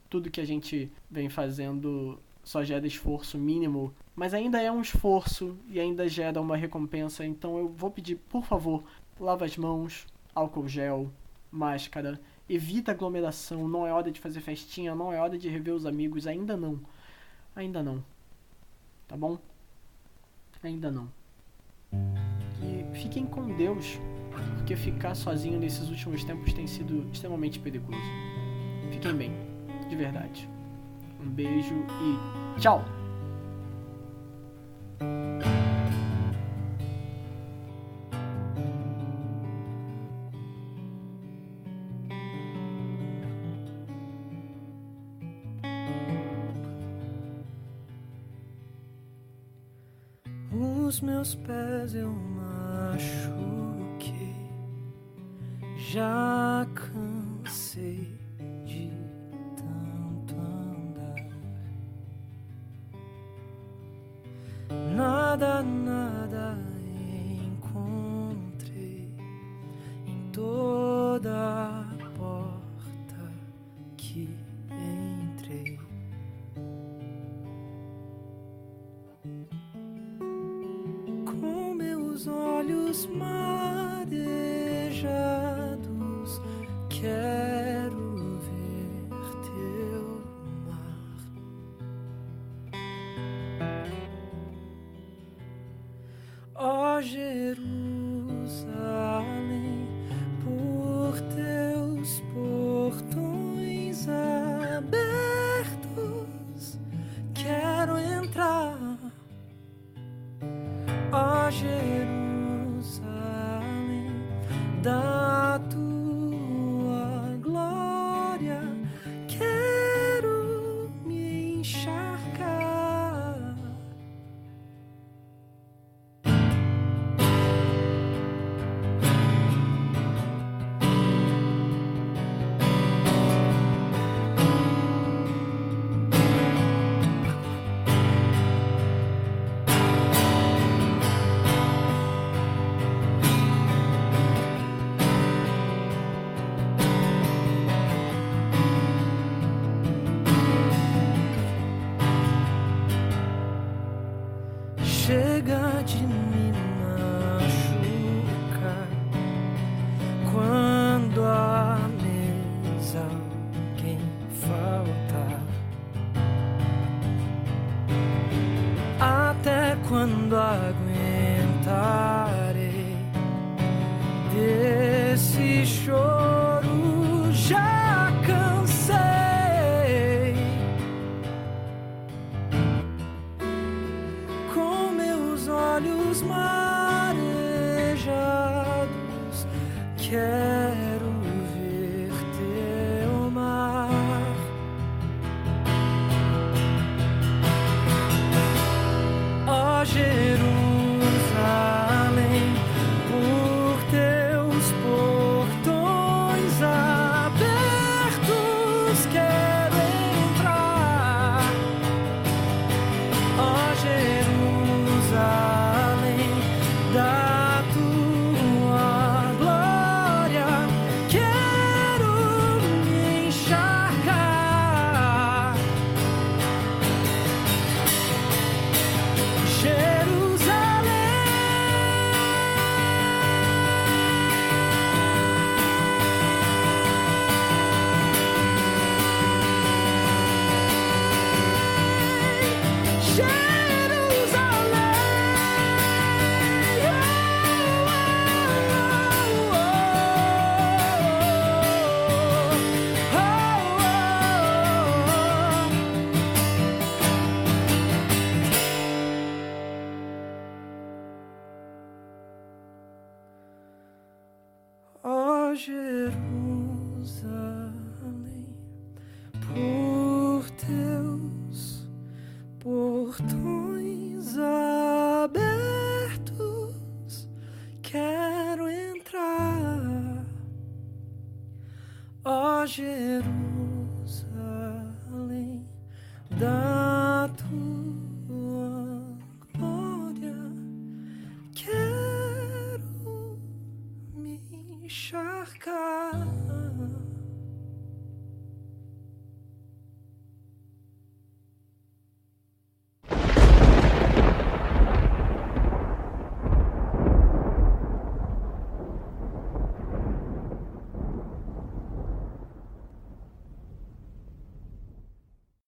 Tudo 0.08 0.28
que 0.28 0.40
a 0.40 0.44
gente 0.44 0.90
vem 1.08 1.28
fazendo 1.28 2.18
só 2.42 2.64
gera 2.64 2.84
esforço 2.84 3.38
mínimo, 3.38 3.94
mas 4.16 4.34
ainda 4.34 4.60
é 4.60 4.72
um 4.72 4.80
esforço 4.80 5.56
e 5.68 5.78
ainda 5.78 6.08
gera 6.08 6.40
uma 6.40 6.56
recompensa. 6.56 7.24
Então 7.24 7.56
eu 7.58 7.68
vou 7.68 7.90
pedir, 7.92 8.16
por 8.16 8.44
favor, 8.44 8.82
lava 9.20 9.44
as 9.44 9.56
mãos, 9.56 10.06
álcool 10.34 10.66
gel, 10.66 11.10
máscara, 11.52 12.18
evita 12.48 12.92
aglomeração, 12.92 13.68
não 13.68 13.86
é 13.86 13.92
hora 13.92 14.10
de 14.10 14.18
fazer 14.18 14.40
festinha, 14.40 14.94
não 14.94 15.12
é 15.12 15.20
hora 15.20 15.38
de 15.38 15.48
rever 15.48 15.74
os 15.74 15.84
amigos, 15.84 16.26
ainda 16.26 16.56
não. 16.56 16.80
Ainda 17.54 17.82
não. 17.82 18.02
Tá 19.06 19.16
bom? 19.16 19.38
Ainda 20.62 20.90
não. 20.90 21.08
E 21.92 22.98
fiquem 22.98 23.26
com 23.26 23.54
Deus, 23.56 23.98
porque 24.56 24.74
ficar 24.74 25.14
sozinho 25.14 25.58
nesses 25.58 25.88
últimos 25.88 26.24
tempos 26.24 26.52
tem 26.52 26.66
sido 26.66 27.08
extremamente 27.12 27.58
perigoso. 27.58 27.98
Fiquem 28.90 29.14
bem, 29.14 29.32
de 29.88 29.96
verdade. 29.96 30.48
Um 31.20 31.28
beijo 31.28 31.74
e 31.74 32.60
tchau! 32.60 32.84
Meus 51.02 51.34
pés 51.34 51.94
eu 51.94 52.10
machuquei, 52.92 53.00
já 55.76 56.66
cansei 56.74 56.99